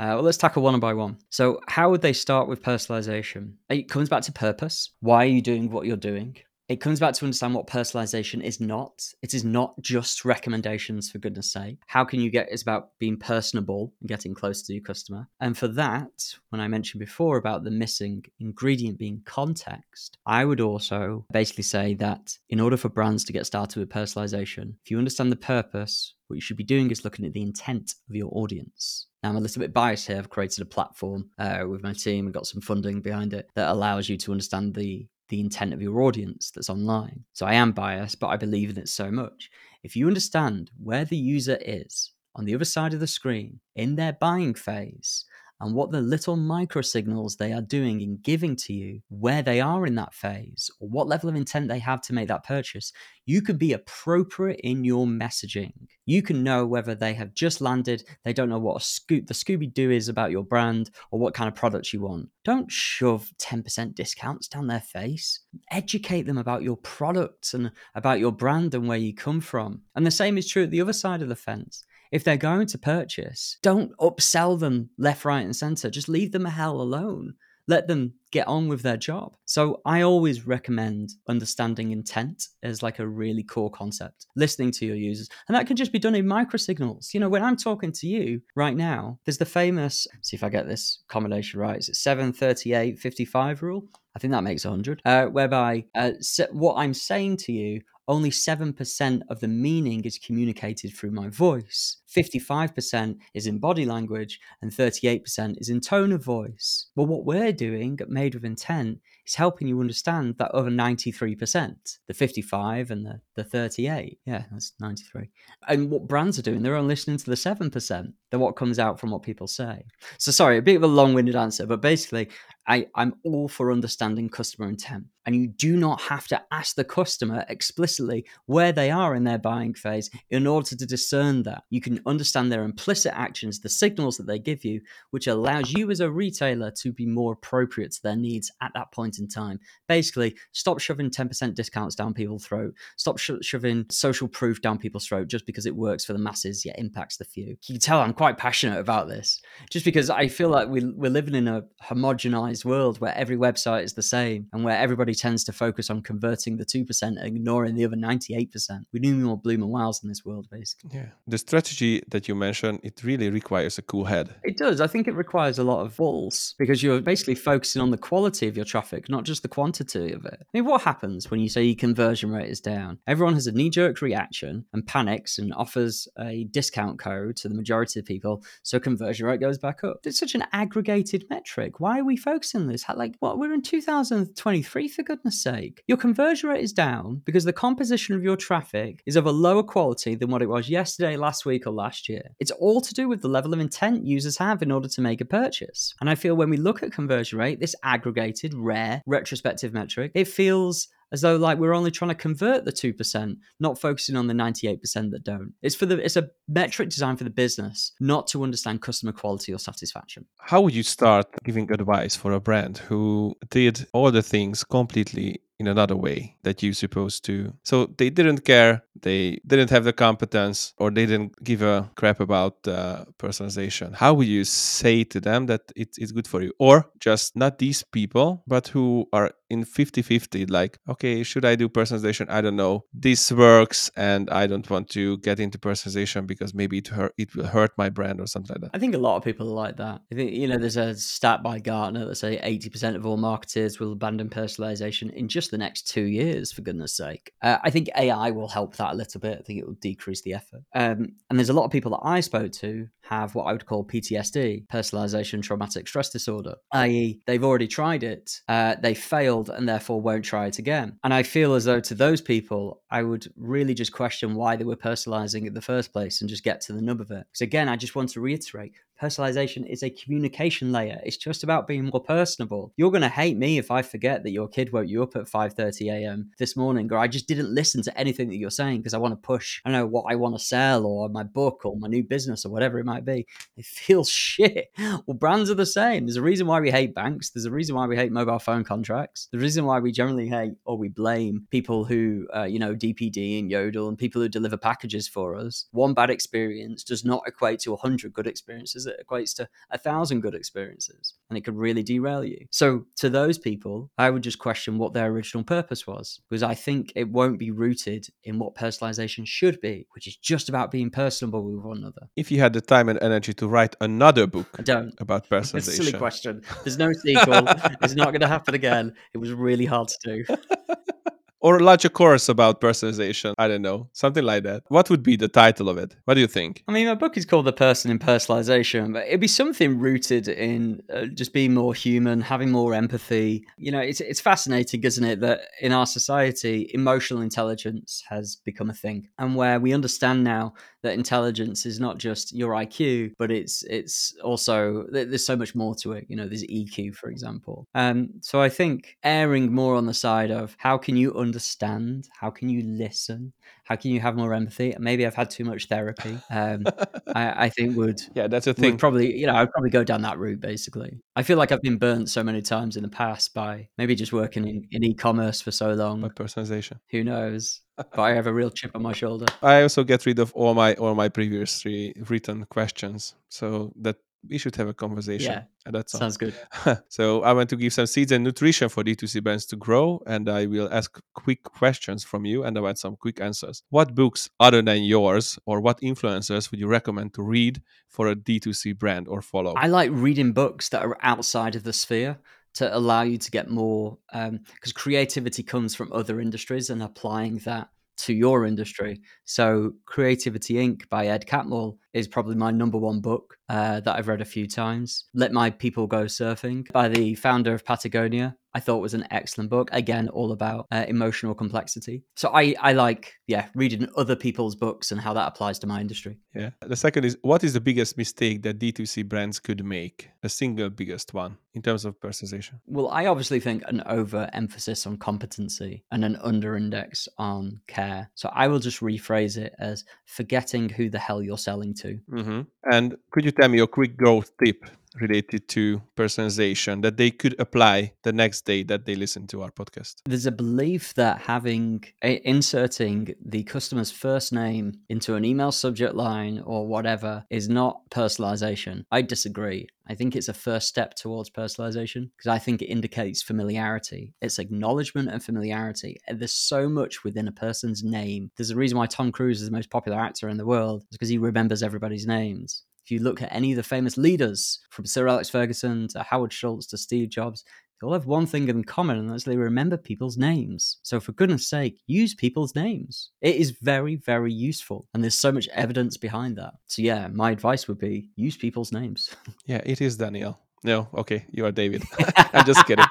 Uh, 0.00 0.16
well, 0.16 0.22
let's 0.22 0.38
tackle 0.38 0.62
one 0.62 0.80
by 0.80 0.94
one. 0.94 1.18
So, 1.28 1.60
how 1.68 1.90
would 1.90 2.00
they 2.00 2.14
start 2.14 2.48
with 2.48 2.62
personalization? 2.62 3.56
It 3.68 3.90
comes 3.90 4.08
back 4.08 4.22
to 4.22 4.32
purpose. 4.32 4.92
Why 5.00 5.24
are 5.24 5.28
you 5.28 5.42
doing 5.42 5.70
what 5.70 5.84
you're 5.84 5.98
doing? 5.98 6.38
It 6.70 6.80
comes 6.80 7.00
back 7.00 7.14
to 7.14 7.24
understand 7.24 7.52
what 7.52 7.66
personalization 7.66 8.44
is 8.44 8.60
not. 8.60 9.04
It 9.22 9.34
is 9.34 9.42
not 9.42 9.74
just 9.80 10.24
recommendations, 10.24 11.10
for 11.10 11.18
goodness 11.18 11.52
sake. 11.52 11.78
How 11.88 12.04
can 12.04 12.20
you 12.20 12.30
get 12.30 12.46
it's 12.48 12.62
about 12.62 12.96
being 13.00 13.16
personable 13.16 13.92
and 13.98 14.08
getting 14.08 14.34
close 14.34 14.62
to 14.62 14.72
your 14.72 14.82
customer? 14.82 15.26
And 15.40 15.58
for 15.58 15.66
that, 15.66 16.32
when 16.50 16.60
I 16.60 16.68
mentioned 16.68 17.00
before 17.00 17.38
about 17.38 17.64
the 17.64 17.72
missing 17.72 18.24
ingredient 18.38 18.98
being 18.98 19.20
context, 19.24 20.16
I 20.26 20.44
would 20.44 20.60
also 20.60 21.26
basically 21.32 21.64
say 21.64 21.94
that 21.94 22.38
in 22.50 22.60
order 22.60 22.76
for 22.76 22.88
brands 22.88 23.24
to 23.24 23.32
get 23.32 23.46
started 23.46 23.80
with 23.80 23.88
personalization, 23.88 24.74
if 24.84 24.92
you 24.92 24.98
understand 24.98 25.32
the 25.32 25.36
purpose, 25.36 26.14
what 26.28 26.36
you 26.36 26.40
should 26.40 26.56
be 26.56 26.62
doing 26.62 26.92
is 26.92 27.04
looking 27.04 27.26
at 27.26 27.32
the 27.32 27.42
intent 27.42 27.96
of 28.08 28.14
your 28.14 28.30
audience. 28.30 29.08
Now, 29.24 29.30
I'm 29.30 29.36
a 29.36 29.40
little 29.40 29.58
bit 29.58 29.74
biased 29.74 30.06
here. 30.06 30.18
I've 30.18 30.30
created 30.30 30.62
a 30.62 30.66
platform 30.66 31.30
uh, 31.36 31.64
with 31.68 31.82
my 31.82 31.94
team 31.94 32.26
and 32.26 32.32
got 32.32 32.46
some 32.46 32.60
funding 32.60 33.00
behind 33.00 33.34
it 33.34 33.50
that 33.56 33.70
allows 33.70 34.08
you 34.08 34.16
to 34.18 34.30
understand 34.30 34.74
the 34.74 35.08
the 35.30 35.40
intent 35.40 35.72
of 35.72 35.80
your 35.80 36.02
audience 36.02 36.50
that's 36.50 36.68
online. 36.68 37.24
So 37.32 37.46
I 37.46 37.54
am 37.54 37.72
biased, 37.72 38.20
but 38.20 38.28
I 38.28 38.36
believe 38.36 38.70
in 38.70 38.78
it 38.78 38.88
so 38.88 39.10
much. 39.10 39.50
If 39.82 39.96
you 39.96 40.06
understand 40.06 40.70
where 40.82 41.06
the 41.06 41.16
user 41.16 41.58
is 41.62 42.12
on 42.36 42.44
the 42.44 42.54
other 42.54 42.66
side 42.66 42.92
of 42.92 43.00
the 43.00 43.06
screen 43.06 43.60
in 43.76 43.96
their 43.96 44.12
buying 44.12 44.54
phase, 44.54 45.24
and 45.60 45.74
what 45.74 45.90
the 45.90 46.00
little 46.00 46.36
micro 46.36 46.80
signals 46.80 47.36
they 47.36 47.52
are 47.52 47.60
doing 47.60 48.00
in 48.00 48.18
giving 48.22 48.56
to 48.56 48.72
you, 48.72 49.00
where 49.08 49.42
they 49.42 49.60
are 49.60 49.86
in 49.86 49.94
that 49.96 50.14
phase, 50.14 50.70
or 50.80 50.88
what 50.88 51.06
level 51.06 51.28
of 51.28 51.36
intent 51.36 51.68
they 51.68 51.78
have 51.78 52.00
to 52.02 52.14
make 52.14 52.28
that 52.28 52.44
purchase, 52.44 52.92
you 53.26 53.42
can 53.42 53.58
be 53.58 53.74
appropriate 53.74 54.60
in 54.64 54.84
your 54.84 55.06
messaging. 55.06 55.72
You 56.06 56.22
can 56.22 56.42
know 56.42 56.66
whether 56.66 56.94
they 56.94 57.12
have 57.14 57.34
just 57.34 57.60
landed, 57.60 58.04
they 58.24 58.32
don't 58.32 58.48
know 58.48 58.58
what 58.58 58.80
a 58.80 58.84
scoop 58.84 59.26
the 59.26 59.34
Scooby 59.34 59.72
Doo 59.72 59.90
is 59.90 60.08
about 60.08 60.30
your 60.30 60.44
brand, 60.44 60.90
or 61.10 61.18
what 61.18 61.34
kind 61.34 61.48
of 61.48 61.54
products 61.54 61.92
you 61.92 62.00
want. 62.00 62.28
Don't 62.44 62.70
shove 62.72 63.30
10% 63.38 63.94
discounts 63.94 64.48
down 64.48 64.66
their 64.66 64.80
face. 64.80 65.40
Educate 65.70 66.22
them 66.22 66.38
about 66.38 66.62
your 66.62 66.78
products 66.78 67.52
and 67.52 67.70
about 67.94 68.18
your 68.18 68.32
brand 68.32 68.74
and 68.74 68.88
where 68.88 68.98
you 68.98 69.14
come 69.14 69.40
from. 69.40 69.82
And 69.94 70.06
the 70.06 70.10
same 70.10 70.38
is 70.38 70.48
true 70.48 70.64
at 70.64 70.70
the 70.70 70.80
other 70.80 70.94
side 70.94 71.20
of 71.20 71.28
the 71.28 71.36
fence 71.36 71.84
if 72.10 72.24
they're 72.24 72.36
going 72.36 72.66
to 72.68 72.78
purchase, 72.78 73.58
don't 73.62 73.96
upsell 73.98 74.58
them 74.58 74.90
left, 74.98 75.24
right, 75.24 75.44
and 75.44 75.54
center. 75.54 75.90
Just 75.90 76.08
leave 76.08 76.32
them 76.32 76.46
a 76.46 76.50
hell 76.50 76.80
alone. 76.80 77.34
Let 77.66 77.86
them 77.86 78.14
get 78.30 78.46
on 78.46 78.68
with 78.68 78.82
their 78.82 78.96
job. 78.96 79.36
So 79.44 79.80
I 79.84 80.02
always 80.02 80.46
recommend 80.46 81.10
understanding 81.28 81.90
intent 81.90 82.48
as 82.62 82.82
like 82.82 82.98
a 82.98 83.06
really 83.06 83.42
core 83.42 83.70
concept, 83.70 84.26
listening 84.36 84.70
to 84.72 84.86
your 84.86 84.96
users. 84.96 85.28
And 85.48 85.56
that 85.56 85.66
can 85.66 85.76
just 85.76 85.92
be 85.92 85.98
done 85.98 86.14
in 86.14 86.26
micro 86.26 86.56
signals. 86.56 87.10
You 87.12 87.20
know, 87.20 87.28
when 87.28 87.42
I'm 87.42 87.56
talking 87.56 87.92
to 87.92 88.06
you 88.06 88.40
right 88.54 88.76
now, 88.76 89.18
there's 89.24 89.38
the 89.38 89.44
famous, 89.44 90.06
see 90.22 90.36
if 90.36 90.44
I 90.44 90.48
get 90.48 90.68
this 90.68 91.02
combination 91.08 91.60
right, 91.60 91.76
it's 91.76 92.02
738 92.02 92.98
55 92.98 93.62
rule. 93.62 93.84
I 94.14 94.18
think 94.18 94.32
that 94.32 94.42
makes 94.42 94.64
100, 94.64 95.02
uh, 95.04 95.26
whereby 95.26 95.84
uh, 95.94 96.12
what 96.50 96.74
I'm 96.74 96.94
saying 96.94 97.36
to 97.38 97.52
you 97.52 97.80
only 98.10 98.30
7% 98.30 99.22
of 99.28 99.38
the 99.38 99.46
meaning 99.46 100.04
is 100.04 100.18
communicated 100.18 100.92
through 100.92 101.12
my 101.12 101.28
voice. 101.28 101.98
55% 102.12 103.16
is 103.34 103.46
in 103.46 103.60
body 103.60 103.86
language 103.86 104.40
and 104.60 104.72
38% 104.72 105.60
is 105.60 105.68
in 105.68 105.80
tone 105.80 106.10
of 106.10 106.24
voice. 106.24 106.88
Well, 106.96 107.06
what 107.06 107.24
we're 107.24 107.52
doing 107.52 107.98
at 108.00 108.10
Made 108.20 108.34
with 108.34 108.44
Intent 108.44 109.00
is 109.26 109.34
helping 109.34 109.66
you 109.66 109.80
understand 109.80 110.36
that 110.36 110.50
other 110.50 110.70
93%, 110.70 111.98
the 112.06 112.12
55 112.12 112.90
and 112.90 113.06
the, 113.06 113.20
the 113.34 113.44
38. 113.44 114.18
Yeah, 114.26 114.44
that's 114.52 114.74
93. 114.78 115.30
And 115.68 115.90
what 115.90 116.06
brands 116.06 116.38
are 116.38 116.42
doing, 116.42 116.62
they're 116.62 116.76
only 116.76 116.88
listening 116.88 117.16
to 117.16 117.24
the 117.24 117.34
7%, 117.34 118.12
than 118.30 118.40
what 118.40 118.56
comes 118.56 118.78
out 118.78 119.00
from 119.00 119.10
what 119.10 119.22
people 119.22 119.46
say. 119.46 119.84
So, 120.18 120.30
sorry, 120.30 120.58
a 120.58 120.62
bit 120.62 120.76
of 120.76 120.82
a 120.82 120.86
long 120.86 121.14
winded 121.14 121.34
answer, 121.34 121.64
but 121.66 121.80
basically, 121.80 122.28
I, 122.70 122.86
I'm 122.94 123.16
all 123.24 123.48
for 123.48 123.72
understanding 123.72 124.28
customer 124.28 124.68
intent. 124.68 125.06
And 125.26 125.34
you 125.34 125.48
do 125.48 125.76
not 125.76 126.00
have 126.02 126.26
to 126.28 126.42
ask 126.50 126.76
the 126.76 126.84
customer 126.84 127.44
explicitly 127.48 128.24
where 128.46 128.72
they 128.72 128.90
are 128.90 129.14
in 129.14 129.24
their 129.24 129.38
buying 129.38 129.74
phase 129.74 130.08
in 130.30 130.46
order 130.46 130.68
to 130.68 130.86
discern 130.86 131.42
that. 131.42 131.64
You 131.68 131.80
can 131.80 132.00
understand 132.06 132.50
their 132.50 132.64
implicit 132.64 133.12
actions, 133.14 133.60
the 133.60 133.68
signals 133.68 134.16
that 134.16 134.26
they 134.26 134.38
give 134.38 134.64
you, 134.64 134.80
which 135.10 135.26
allows 135.26 135.72
you 135.72 135.90
as 135.90 136.00
a 136.00 136.10
retailer 136.10 136.70
to 136.78 136.92
be 136.92 137.06
more 137.06 137.32
appropriate 137.32 137.92
to 137.92 138.02
their 138.02 138.16
needs 138.16 138.50
at 138.62 138.72
that 138.74 138.92
point 138.92 139.18
in 139.18 139.28
time. 139.28 139.60
Basically, 139.88 140.36
stop 140.52 140.78
shoving 140.78 141.10
10% 141.10 141.54
discounts 141.54 141.96
down 141.96 142.14
people's 142.14 142.46
throat. 142.46 142.74
Stop 142.96 143.18
sho- 143.18 143.40
shoving 143.42 143.86
social 143.90 144.28
proof 144.28 144.62
down 144.62 144.78
people's 144.78 145.06
throat 145.06 145.28
just 145.28 145.44
because 145.44 145.66
it 145.66 145.76
works 145.76 146.04
for 146.04 146.12
the 146.12 146.18
masses 146.18 146.64
yet 146.64 146.78
impacts 146.78 147.18
the 147.18 147.24
few. 147.24 147.56
You 147.66 147.74
can 147.74 147.78
tell 147.78 148.00
I'm 148.00 148.14
quite 148.14 148.38
passionate 148.38 148.78
about 148.78 149.08
this 149.08 149.42
just 149.70 149.84
because 149.84 150.08
I 150.08 150.28
feel 150.28 150.48
like 150.48 150.68
we, 150.68 150.84
we're 150.84 151.10
living 151.10 151.34
in 151.34 151.46
a 151.46 151.64
homogenized 151.84 152.59
world 152.64 153.00
where 153.00 153.14
every 153.16 153.36
website 153.36 153.84
is 153.84 153.94
the 153.94 154.02
same 154.02 154.46
and 154.52 154.64
where 154.64 154.76
everybody 154.76 155.14
tends 155.14 155.44
to 155.44 155.52
focus 155.52 155.90
on 155.90 156.02
converting 156.02 156.56
the 156.56 156.64
2% 156.64 157.02
and 157.02 157.18
ignoring 157.18 157.74
the 157.74 157.84
other 157.84 157.96
98%. 157.96 158.84
We 158.92 159.00
need 159.00 159.14
more 159.14 159.38
Bloom 159.38 159.62
and 159.62 159.70
Wilds 159.70 160.02
in 160.02 160.08
this 160.08 160.24
world, 160.24 160.48
basically. 160.50 160.90
Yeah. 160.94 161.06
The 161.26 161.38
strategy 161.38 162.02
that 162.08 162.28
you 162.28 162.34
mentioned, 162.34 162.80
it 162.82 163.02
really 163.02 163.30
requires 163.30 163.78
a 163.78 163.82
cool 163.82 164.04
head. 164.04 164.34
It 164.42 164.56
does. 164.56 164.80
I 164.80 164.86
think 164.86 165.08
it 165.08 165.14
requires 165.14 165.58
a 165.58 165.64
lot 165.64 165.80
of 165.84 165.96
balls 165.96 166.54
because 166.58 166.82
you're 166.82 167.00
basically 167.00 167.34
focusing 167.34 167.82
on 167.82 167.90
the 167.90 167.98
quality 167.98 168.48
of 168.48 168.56
your 168.56 168.64
traffic, 168.64 169.08
not 169.08 169.24
just 169.24 169.42
the 169.42 169.48
quantity 169.48 170.12
of 170.12 170.24
it. 170.24 170.38
I 170.40 170.46
mean, 170.52 170.64
what 170.64 170.82
happens 170.82 171.30
when 171.30 171.40
you 171.40 171.48
say 171.48 171.64
your 171.64 171.76
conversion 171.76 172.30
rate 172.30 172.48
is 172.48 172.60
down? 172.60 172.98
Everyone 173.06 173.34
has 173.34 173.46
a 173.46 173.52
knee 173.52 173.70
jerk 173.70 174.02
reaction 174.02 174.64
and 174.72 174.86
panics 174.86 175.38
and 175.38 175.52
offers 175.54 176.08
a 176.18 176.44
discount 176.50 176.98
code 176.98 177.36
to 177.36 177.48
the 177.48 177.54
majority 177.54 178.00
of 178.00 178.06
people. 178.06 178.42
So 178.62 178.78
conversion 178.80 179.26
rate 179.26 179.40
goes 179.40 179.58
back 179.58 179.84
up. 179.84 180.00
It's 180.04 180.18
such 180.18 180.34
an 180.34 180.44
aggregated 180.52 181.26
metric. 181.30 181.80
Why 181.80 182.00
are 182.00 182.04
we 182.04 182.16
in 182.54 182.66
this. 182.66 182.84
Like, 182.88 183.14
what? 183.20 183.38
We're 183.38 183.54
in 183.54 183.62
2023, 183.62 184.88
for 184.88 185.02
goodness 185.02 185.42
sake. 185.42 185.82
Your 185.86 185.98
conversion 185.98 186.50
rate 186.50 186.64
is 186.64 186.72
down 186.72 187.22
because 187.24 187.44
the 187.44 187.52
composition 187.52 188.14
of 188.14 188.22
your 188.22 188.36
traffic 188.36 189.02
is 189.06 189.16
of 189.16 189.26
a 189.26 189.30
lower 189.30 189.62
quality 189.62 190.14
than 190.14 190.30
what 190.30 190.42
it 190.42 190.48
was 190.48 190.68
yesterday, 190.68 191.16
last 191.16 191.44
week, 191.44 191.66
or 191.66 191.70
last 191.70 192.08
year. 192.08 192.22
It's 192.38 192.50
all 192.50 192.80
to 192.80 192.94
do 192.94 193.08
with 193.08 193.22
the 193.22 193.28
level 193.28 193.52
of 193.52 193.60
intent 193.60 194.04
users 194.04 194.38
have 194.38 194.62
in 194.62 194.72
order 194.72 194.88
to 194.88 195.00
make 195.00 195.20
a 195.20 195.24
purchase. 195.24 195.94
And 196.00 196.08
I 196.08 196.14
feel 196.14 196.34
when 196.34 196.50
we 196.50 196.56
look 196.56 196.82
at 196.82 196.92
conversion 196.92 197.38
rate, 197.38 197.60
this 197.60 197.76
aggregated, 197.82 198.54
rare, 198.54 199.02
retrospective 199.06 199.72
metric, 199.72 200.12
it 200.14 200.28
feels 200.28 200.88
as 201.12 201.20
though 201.20 201.36
like 201.36 201.58
we're 201.58 201.74
only 201.74 201.90
trying 201.90 202.10
to 202.10 202.14
convert 202.14 202.64
the 202.64 202.72
2%, 202.72 203.36
not 203.58 203.80
focusing 203.80 204.16
on 204.16 204.26
the 204.26 204.34
98% 204.34 205.10
that 205.10 205.24
don't. 205.24 205.54
It's 205.62 205.74
for 205.74 205.86
the 205.86 205.98
it's 205.98 206.16
a 206.16 206.30
metric 206.48 206.90
designed 206.90 207.18
for 207.18 207.24
the 207.24 207.30
business, 207.30 207.92
not 208.00 208.26
to 208.28 208.42
understand 208.42 208.82
customer 208.82 209.12
quality 209.12 209.52
or 209.52 209.58
satisfaction. 209.58 210.26
How 210.38 210.60
would 210.60 210.74
you 210.74 210.82
start 210.82 211.26
giving 211.44 211.70
advice 211.72 212.16
for 212.16 212.32
a 212.32 212.40
brand 212.40 212.78
who 212.78 213.36
did 213.50 213.86
all 213.92 214.10
the 214.10 214.22
things 214.22 214.64
completely 214.64 215.40
in 215.60 215.66
another 215.68 215.94
way 215.94 216.34
that 216.42 216.62
you're 216.62 216.72
supposed 216.72 217.22
to. 217.26 217.52
So 217.64 217.86
they 217.98 218.08
didn't 218.08 218.46
care, 218.46 218.82
they 219.02 219.40
didn't 219.46 219.68
have 219.68 219.84
the 219.84 219.92
competence, 219.92 220.72
or 220.78 220.90
they 220.90 221.04
didn't 221.04 221.32
give 221.44 221.60
a 221.60 221.90
crap 221.96 222.18
about 222.18 222.66
uh, 222.66 223.04
personalization. 223.18 223.94
How 223.94 224.14
would 224.14 224.26
you 224.26 224.44
say 224.44 225.04
to 225.04 225.20
them 225.20 225.46
that 225.46 225.70
it, 225.76 225.90
it's 225.98 226.12
good 226.12 226.26
for 226.26 226.40
you? 226.40 226.54
Or 226.58 226.90
just 226.98 227.36
not 227.36 227.58
these 227.58 227.84
people, 227.92 228.42
but 228.46 228.68
who 228.68 229.06
are 229.12 229.32
in 229.50 229.64
50 229.64 230.02
50, 230.02 230.46
like, 230.46 230.78
okay, 230.88 231.22
should 231.22 231.44
I 231.44 231.56
do 231.56 231.68
personalization? 231.68 232.30
I 232.30 232.40
don't 232.40 232.56
know. 232.56 232.84
This 232.92 233.30
works, 233.32 233.90
and 233.96 234.30
I 234.30 234.46
don't 234.46 234.68
want 234.70 234.88
to 234.90 235.18
get 235.18 235.40
into 235.40 235.58
personalization 235.58 236.26
because 236.26 236.54
maybe 236.54 236.78
it, 236.78 236.88
hurt, 236.88 237.12
it 237.18 237.34
will 237.34 237.46
hurt 237.46 237.72
my 237.76 237.90
brand 237.90 238.20
or 238.20 238.26
something 238.26 238.54
like 238.54 238.62
that. 238.62 238.76
I 238.76 238.78
think 238.78 238.94
a 238.94 238.98
lot 238.98 239.16
of 239.16 239.24
people 239.24 239.46
like 239.46 239.76
that. 239.76 240.00
I 240.10 240.14
think, 240.14 240.32
you 240.32 240.46
know, 240.46 240.58
there's 240.58 240.76
a 240.76 240.94
stat 240.94 241.42
by 241.42 241.58
Gartner 241.58 242.06
that 242.06 242.14
say 242.14 242.38
80% 242.38 242.94
of 242.96 243.04
all 243.04 243.16
marketers 243.16 243.80
will 243.80 243.92
abandon 243.92 244.30
personalization 244.30 245.12
in 245.12 245.28
just 245.28 245.50
the 245.50 245.58
next 245.58 245.88
two 245.88 246.04
years, 246.04 246.52
for 246.52 246.62
goodness 246.62 246.96
sake. 246.96 247.32
Uh, 247.42 247.58
I 247.62 247.70
think 247.70 247.88
AI 247.96 248.30
will 248.30 248.48
help 248.48 248.76
that 248.76 248.92
a 248.92 248.96
little 248.96 249.20
bit. 249.20 249.38
I 249.38 249.42
think 249.42 249.58
it 249.58 249.66
will 249.66 249.74
decrease 249.74 250.22
the 250.22 250.34
effort. 250.34 250.62
Um, 250.74 251.16
and 251.28 251.38
there's 251.38 251.50
a 251.50 251.54
lot 251.54 251.64
of 251.64 251.70
people 251.70 251.90
that 251.92 252.06
I 252.06 252.20
spoke 252.20 252.52
to 252.52 252.88
have 253.02 253.34
what 253.34 253.44
I 253.44 253.52
would 253.52 253.66
call 253.66 253.84
PTSD, 253.84 254.66
personalization 254.68 255.42
traumatic 255.42 255.88
stress 255.88 256.10
disorder, 256.10 256.54
i.e., 256.72 257.20
they've 257.26 257.42
already 257.42 257.66
tried 257.66 258.04
it, 258.04 258.40
uh, 258.48 258.76
they 258.80 258.94
failed, 258.94 259.39
and 259.48 259.68
therefore 259.68 260.00
won't 260.00 260.24
try 260.24 260.46
it 260.46 260.58
again. 260.58 260.98
And 261.02 261.14
I 261.14 261.22
feel 261.22 261.54
as 261.54 261.64
though 261.64 261.80
to 261.80 261.94
those 261.94 262.20
people, 262.20 262.79
I 262.90 263.02
would 263.02 263.32
really 263.36 263.74
just 263.74 263.92
question 263.92 264.34
why 264.34 264.56
they 264.56 264.64
were 264.64 264.76
personalizing 264.76 265.46
in 265.46 265.54
the 265.54 265.60
first 265.60 265.92
place 265.92 266.20
and 266.20 266.30
just 266.30 266.44
get 266.44 266.60
to 266.62 266.72
the 266.72 266.82
nub 266.82 267.00
of 267.00 267.10
it. 267.10 267.26
Because 267.28 267.42
again, 267.42 267.68
I 267.68 267.76
just 267.76 267.94
want 267.94 268.10
to 268.10 268.20
reiterate 268.20 268.72
personalization 269.00 269.66
is 269.66 269.82
a 269.82 269.90
communication 269.90 270.72
layer. 270.72 271.00
It's 271.04 271.16
just 271.16 271.42
about 271.42 271.66
being 271.66 271.86
more 271.86 272.02
personable. 272.02 272.72
You're 272.76 272.90
going 272.90 273.02
to 273.02 273.08
hate 273.08 273.36
me 273.36 273.58
if 273.58 273.70
I 273.70 273.82
forget 273.82 274.22
that 274.22 274.30
your 274.30 274.48
kid 274.48 274.72
woke 274.72 274.88
you 274.88 275.02
up 275.02 275.16
at 275.16 275.24
5:30 275.24 275.90
a.m. 275.90 276.30
this 276.38 276.56
morning 276.56 276.92
or 276.92 276.98
I 276.98 277.08
just 277.08 277.26
didn't 277.26 277.54
listen 277.54 277.82
to 277.82 277.98
anything 277.98 278.28
that 278.28 278.36
you're 278.36 278.50
saying 278.50 278.78
because 278.78 278.94
I 278.94 278.98
want 278.98 279.12
to 279.12 279.26
push 279.26 279.60
I 279.64 279.70
know 279.70 279.86
what 279.86 280.04
I 280.08 280.16
want 280.16 280.36
to 280.36 280.44
sell 280.44 280.84
or 280.84 281.08
my 281.08 281.22
book 281.22 281.62
or 281.64 281.76
my 281.76 281.88
new 281.88 282.02
business 282.02 282.44
or 282.44 282.50
whatever 282.50 282.78
it 282.78 282.84
might 282.84 283.04
be. 283.04 283.26
It 283.56 283.64
feels 283.64 284.10
shit. 284.30 284.68
Well, 284.78 285.16
brands 285.16 285.50
are 285.50 285.54
the 285.54 285.66
same. 285.66 286.06
There's 286.06 286.16
a 286.16 286.22
reason 286.22 286.46
why 286.46 286.60
we 286.60 286.70
hate 286.70 286.94
banks. 286.94 287.30
There's 287.30 287.46
a 287.46 287.50
reason 287.50 287.74
why 287.74 287.86
we 287.86 287.96
hate 287.96 288.12
mobile 288.12 288.38
phone 288.38 288.64
contracts. 288.64 289.28
The 289.32 289.38
reason 289.38 289.64
why 289.64 289.78
we 289.78 289.92
generally 289.92 290.28
hate 290.28 290.54
or 290.64 290.76
we 290.76 290.88
blame 290.88 291.46
people 291.50 291.84
who 291.84 292.26
uh, 292.34 292.44
you 292.44 292.58
know 292.58 292.74
DPD 292.80 293.38
and 293.38 293.50
Yodel 293.50 293.88
and 293.88 293.98
people 293.98 294.22
who 294.22 294.28
deliver 294.28 294.56
packages 294.56 295.08
for 295.08 295.36
us. 295.36 295.66
One 295.72 295.94
bad 295.94 296.10
experience 296.10 296.82
does 296.82 297.04
not 297.04 297.22
equate 297.26 297.60
to 297.60 297.70
100 297.70 298.12
good 298.12 298.26
experiences 298.26 298.86
it 298.86 299.04
equates 299.04 299.34
to 299.36 299.48
a 299.70 299.78
thousand 299.78 300.20
good 300.20 300.34
experiences 300.34 301.14
and 301.28 301.36
it 301.36 301.42
could 301.42 301.56
really 301.56 301.82
derail 301.82 302.24
you. 302.24 302.46
So, 302.50 302.86
to 302.96 303.10
those 303.10 303.38
people, 303.38 303.90
I 303.98 304.10
would 304.10 304.22
just 304.22 304.38
question 304.38 304.78
what 304.78 304.92
their 304.92 305.10
original 305.10 305.44
purpose 305.44 305.86
was 305.86 306.20
because 306.28 306.42
I 306.42 306.54
think 306.54 306.92
it 306.96 307.08
won't 307.08 307.38
be 307.38 307.50
rooted 307.50 308.08
in 308.24 308.38
what 308.38 308.54
personalization 308.54 309.26
should 309.26 309.60
be, 309.60 309.86
which 309.92 310.06
is 310.06 310.16
just 310.16 310.48
about 310.48 310.70
being 310.70 310.90
personable 310.90 311.42
with 311.44 311.64
one 311.64 311.78
another. 311.78 312.08
If 312.16 312.30
you 312.30 312.40
had 312.40 312.52
the 312.52 312.60
time 312.60 312.88
and 312.88 313.00
energy 313.02 313.32
to 313.34 313.48
write 313.48 313.76
another 313.80 314.26
book 314.26 314.48
I 314.58 314.62
don't. 314.62 314.94
about 314.98 315.26
It's 315.30 315.52
a 315.52 315.56
personalization, 315.56 315.76
silly 315.76 315.92
question. 315.92 316.42
There's 316.64 316.78
no 316.78 316.92
sequel. 316.92 317.44
it's 317.82 317.94
not 317.94 318.06
going 318.06 318.20
to 318.20 318.28
happen 318.28 318.54
again. 318.54 318.94
It 319.14 319.18
was 319.18 319.32
really 319.32 319.66
hard 319.66 319.88
to 319.88 319.96
do. 320.04 320.24
or 321.40 321.60
launch 321.60 321.84
a 321.84 321.90
course 321.90 322.28
about 322.28 322.60
personalization, 322.60 323.34
I 323.38 323.48
don't 323.48 323.62
know, 323.62 323.88
something 323.92 324.24
like 324.24 324.42
that. 324.44 324.62
What 324.68 324.90
would 324.90 325.02
be 325.02 325.16
the 325.16 325.28
title 325.28 325.68
of 325.68 325.78
it? 325.78 325.96
What 326.04 326.14
do 326.14 326.20
you 326.20 326.26
think? 326.26 326.62
I 326.68 326.72
mean, 326.72 326.86
my 326.86 326.94
book 326.94 327.16
is 327.16 327.24
called 327.24 327.46
The 327.46 327.52
Person 327.52 327.90
in 327.90 327.98
Personalization, 327.98 328.92
but 328.92 329.06
it'd 329.06 329.20
be 329.20 329.28
something 329.28 329.78
rooted 329.78 330.28
in 330.28 330.82
uh, 330.92 331.06
just 331.06 331.32
being 331.32 331.54
more 331.54 331.74
human, 331.74 332.20
having 332.20 332.50
more 332.50 332.74
empathy. 332.74 333.44
You 333.56 333.72
know, 333.72 333.80
it's 333.80 334.00
it's 334.00 334.20
fascinating, 334.20 334.84
isn't 334.84 335.04
it, 335.04 335.20
that 335.20 335.40
in 335.60 335.72
our 335.72 335.86
society, 335.86 336.70
emotional 336.74 337.22
intelligence 337.22 338.04
has 338.08 338.36
become 338.44 338.70
a 338.70 338.74
thing, 338.74 339.08
and 339.18 339.34
where 339.34 339.58
we 339.58 339.72
understand 339.72 340.24
now 340.24 340.54
that 340.82 340.94
intelligence 340.94 341.66
is 341.66 341.78
not 341.78 341.98
just 341.98 342.32
your 342.34 342.52
IQ, 342.52 343.12
but 343.18 343.30
it's 343.30 343.62
it's 343.64 344.14
also 344.22 344.86
there's 344.90 345.24
so 345.26 345.36
much 345.36 345.54
more 345.54 345.74
to 345.76 345.92
it. 345.92 346.06
You 346.08 346.16
know, 346.16 346.26
there's 346.26 346.44
EQ, 346.44 346.94
for 346.94 347.10
example. 347.10 347.66
Um, 347.74 348.10
so 348.20 348.40
I 348.40 348.48
think 348.48 348.96
erring 349.02 349.52
more 349.52 349.74
on 349.74 349.86
the 349.86 349.94
side 349.94 350.30
of 350.30 350.56
how 350.58 350.78
can 350.78 350.96
you 350.96 351.14
understand, 351.14 352.08
how 352.18 352.30
can 352.30 352.48
you 352.48 352.62
listen, 352.62 353.32
how 353.64 353.76
can 353.76 353.90
you 353.90 354.00
have 354.00 354.16
more 354.16 354.32
empathy? 354.34 354.74
Maybe 354.78 355.06
I've 355.06 355.14
had 355.14 355.30
too 355.30 355.44
much 355.44 355.66
therapy. 355.68 356.18
Um, 356.30 356.64
I, 357.14 357.46
I 357.46 357.48
think 357.50 357.76
would 357.76 358.00
Yeah, 358.14 358.28
that's 358.28 358.46
a 358.46 358.54
thing. 358.54 358.76
probably 358.78 359.16
you 359.16 359.26
know 359.26 359.34
I'd 359.34 359.50
probably 359.50 359.70
go 359.70 359.84
down 359.84 360.02
that 360.02 360.18
route 360.18 360.40
basically. 360.40 361.00
I 361.16 361.22
feel 361.22 361.38
like 361.38 361.52
I've 361.52 361.62
been 361.62 361.78
burnt 361.78 362.08
so 362.08 362.22
many 362.22 362.42
times 362.42 362.76
in 362.76 362.82
the 362.82 362.88
past 362.88 363.34
by 363.34 363.68
maybe 363.76 363.94
just 363.94 364.12
working 364.12 364.46
in, 364.46 364.66
in 364.70 364.84
e-commerce 364.84 365.40
for 365.40 365.50
so 365.50 365.74
long. 365.74 366.00
By 366.00 366.08
personalization. 366.08 366.78
Who 366.90 367.04
knows? 367.04 367.60
But 367.94 368.02
I 368.02 368.14
have 368.14 368.26
a 368.26 368.32
real 368.32 368.50
chip 368.50 368.72
on 368.74 368.82
my 368.82 368.92
shoulder. 368.92 369.26
I 369.42 369.62
also 369.62 369.84
get 369.84 370.06
rid 370.06 370.18
of 370.18 370.32
all 370.34 370.54
my 370.54 370.74
all 370.74 370.94
my 370.94 371.08
previous 371.08 371.60
three 371.60 371.94
written 372.08 372.44
questions, 372.46 373.14
so 373.28 373.72
that 373.80 373.96
we 374.28 374.38
should 374.38 374.56
have 374.56 374.68
a 374.68 374.74
conversation. 374.74 375.32
Yeah, 375.32 375.42
and 375.64 375.74
that's 375.74 375.94
all. 375.94 376.00
Sounds 376.00 376.16
good. 376.16 376.34
so 376.88 377.22
I 377.22 377.32
want 377.32 377.48
to 377.50 377.56
give 377.56 377.72
some 377.72 377.86
seeds 377.86 378.12
and 378.12 378.22
nutrition 378.22 378.68
for 378.68 378.84
D2C 378.84 379.22
brands 379.22 379.46
to 379.46 379.56
grow, 379.56 380.02
and 380.06 380.28
I 380.28 380.46
will 380.46 380.68
ask 380.70 381.00
quick 381.14 381.42
questions 381.42 382.04
from 382.04 382.24
you, 382.24 382.44
and 382.44 382.56
I 382.56 382.60
want 382.60 382.78
some 382.78 382.96
quick 382.96 383.20
answers. 383.20 383.62
What 383.70 383.94
books 383.94 384.28
other 384.38 384.62
than 384.62 384.84
yours, 384.84 385.38
or 385.46 385.60
what 385.60 385.80
influencers 385.80 386.50
would 386.50 386.60
you 386.60 386.68
recommend 386.68 387.14
to 387.14 387.22
read 387.22 387.62
for 387.88 388.08
a 388.08 388.16
D2C 388.16 388.78
brand 388.78 389.08
or 389.08 389.22
follow? 389.22 389.54
I 389.56 389.68
like 389.68 389.90
reading 389.92 390.32
books 390.32 390.68
that 390.70 390.82
are 390.82 390.98
outside 391.00 391.56
of 391.56 391.62
the 391.62 391.72
sphere 391.72 392.18
to 392.54 392.76
allow 392.76 393.02
you 393.02 393.18
to 393.18 393.30
get 393.30 393.50
more 393.50 393.98
um, 394.12 394.40
because 394.54 394.72
creativity 394.72 395.42
comes 395.42 395.74
from 395.74 395.92
other 395.92 396.20
industries 396.20 396.70
and 396.70 396.82
applying 396.82 397.38
that 397.38 397.68
to 397.98 398.14
your 398.14 398.46
industry. 398.46 399.00
So, 399.24 399.72
Creativity 399.84 400.54
Inc. 400.54 400.88
by 400.88 401.08
Ed 401.08 401.26
Catmull 401.26 401.76
is 401.92 402.08
probably 402.08 402.36
my 402.36 402.50
number 402.50 402.78
one 402.78 403.00
book 403.00 403.36
uh, 403.48 403.80
that 403.80 403.96
I've 403.96 404.08
read 404.08 404.20
a 404.20 404.26
few 404.26 404.46
times. 404.46 405.04
Let 405.14 405.32
My 405.32 405.50
People 405.50 405.86
Go 405.86 406.04
Surfing 406.04 406.70
by 406.72 406.88
the 406.88 407.14
founder 407.14 407.54
of 407.54 407.64
Patagonia. 407.64 408.36
I 408.52 408.60
thought 408.60 408.78
was 408.78 408.94
an 408.94 409.06
excellent 409.10 409.48
book. 409.48 409.68
Again, 409.72 410.08
all 410.08 410.32
about 410.32 410.66
uh, 410.72 410.84
emotional 410.88 411.34
complexity. 411.34 412.02
So 412.16 412.30
I, 412.34 412.54
I 412.60 412.72
like, 412.72 413.14
yeah, 413.26 413.48
reading 413.54 413.88
other 413.96 414.16
people's 414.16 414.56
books 414.56 414.90
and 414.90 415.00
how 415.00 415.14
that 415.14 415.28
applies 415.28 415.58
to 415.60 415.66
my 415.66 415.80
industry. 415.80 416.18
Yeah. 416.34 416.50
The 416.60 416.76
second 416.76 417.04
is 417.04 417.16
what 417.22 417.44
is 417.44 417.52
the 417.52 417.60
biggest 417.60 417.96
mistake 417.96 418.42
that 418.42 418.58
D2C 418.58 419.08
brands 419.08 419.38
could 419.38 419.64
make? 419.64 420.10
A 420.22 420.28
single 420.28 420.68
biggest 420.68 421.14
one 421.14 421.38
in 421.54 421.62
terms 421.62 421.84
of 421.84 421.98
personalization. 422.00 422.54
Well, 422.66 422.88
I 422.88 423.06
obviously 423.06 423.40
think 423.40 423.62
an 423.66 423.82
over 423.86 424.28
emphasis 424.32 424.86
on 424.86 424.96
competency 424.96 425.84
and 425.90 426.04
an 426.04 426.16
under 426.16 426.56
index 426.56 427.08
on 427.18 427.60
care. 427.66 428.10
So 428.14 428.30
I 428.34 428.48
will 428.48 428.58
just 428.58 428.80
rephrase 428.80 429.36
it 429.36 429.54
as 429.58 429.84
forgetting 430.06 430.68
who 430.68 430.90
the 430.90 430.98
hell 430.98 431.22
you're 431.22 431.38
selling 431.38 431.74
to. 431.82 431.98
Mm-hmm. 432.10 432.40
And 432.72 432.96
could 433.10 433.24
you 433.24 433.32
tell 433.32 433.48
me 433.48 433.60
a 433.60 433.66
quick 433.66 433.96
growth 433.96 434.30
tip 434.42 434.64
related 435.00 435.48
to 435.48 435.82
personalization 435.96 436.82
that 436.82 436.96
they 436.96 437.10
could 437.10 437.38
apply 437.38 437.92
the 438.02 438.12
next 438.12 438.44
day 438.44 438.62
that 438.64 438.86
they 438.86 438.94
listen 438.94 439.26
to 439.28 439.42
our 439.42 439.50
podcast? 439.50 439.96
There's 440.04 440.26
a 440.26 440.32
belief 440.32 440.94
that 440.94 441.22
having 441.22 441.84
inserting 442.02 443.14
the 443.24 443.42
customer's 443.44 443.90
first 443.90 444.32
name 444.32 444.72
into 444.88 445.14
an 445.14 445.24
email 445.24 445.52
subject 445.52 445.94
line 445.94 446.42
or 446.44 446.66
whatever 446.66 447.24
is 447.30 447.48
not 447.48 447.88
personalization. 447.90 448.84
I 448.90 449.02
disagree. 449.02 449.68
I 449.88 449.94
think 449.96 450.14
it's 450.14 450.28
a 450.28 450.34
first 450.34 450.68
step 450.68 450.94
towards 450.94 451.30
personalization 451.30 452.10
because 452.16 452.28
I 452.28 452.38
think 452.38 452.62
it 452.62 452.66
indicates 452.66 453.22
familiarity. 453.22 454.14
It's 454.22 454.38
acknowledgement 454.38 455.08
and 455.10 455.22
familiarity. 455.22 455.98
There's 456.08 456.32
so 456.32 456.68
much 456.68 457.02
within 457.02 457.26
a 457.26 457.32
person's 457.32 457.82
name. 457.82 458.30
There's 458.36 458.50
a 458.50 458.56
reason 458.56 458.78
why 458.78 458.86
Tom 458.86 459.10
Cruise 459.10 459.40
is 459.40 459.48
the 459.48 459.56
most 459.56 459.68
popular 459.68 459.98
actor 459.98 460.28
in 460.28 460.36
the 460.36 460.46
world, 460.46 460.84
because 460.92 461.08
he 461.08 461.18
remembers 461.18 461.62
everybody's 461.62 462.06
names. 462.06 462.62
If 462.84 462.90
you 462.90 463.00
look 463.00 463.22
at 463.22 463.32
any 463.32 463.52
of 463.52 463.56
the 463.56 463.62
famous 463.62 463.96
leaders, 463.96 464.60
from 464.70 464.86
Sir 464.86 465.06
Alex 465.08 465.28
Ferguson 465.28 465.88
to 465.88 466.02
Howard 466.02 466.32
Schultz 466.32 466.66
to 466.68 466.78
Steve 466.78 467.10
Jobs, 467.10 467.44
they 467.80 467.86
all 467.86 467.92
have 467.94 468.06
one 468.06 468.26
thing 468.26 468.48
in 468.48 468.62
common, 468.62 468.98
and 468.98 469.08
that's 469.08 469.24
they 469.24 469.36
remember 469.36 469.78
people's 469.78 470.18
names. 470.18 470.78
So, 470.82 471.00
for 471.00 471.12
goodness 471.12 471.48
sake, 471.48 471.80
use 471.86 472.14
people's 472.14 472.54
names. 472.54 473.10
It 473.22 473.36
is 473.36 473.52
very, 473.52 473.96
very 473.96 474.32
useful. 474.32 474.86
And 474.92 475.02
there's 475.02 475.14
so 475.14 475.32
much 475.32 475.48
evidence 475.48 475.96
behind 475.96 476.36
that. 476.36 476.54
So, 476.66 476.82
yeah, 476.82 477.08
my 477.08 477.30
advice 477.30 477.68
would 477.68 477.78
be 477.78 478.10
use 478.16 478.36
people's 478.36 478.72
names. 478.72 479.14
Yeah, 479.46 479.62
it 479.64 479.80
is 479.80 479.96
Daniel. 479.96 480.38
No, 480.62 480.88
okay, 480.94 481.24
you 481.30 481.46
are 481.46 481.52
David. 481.52 481.82
I'm 482.34 482.44
just 482.44 482.66
kidding. 482.66 482.84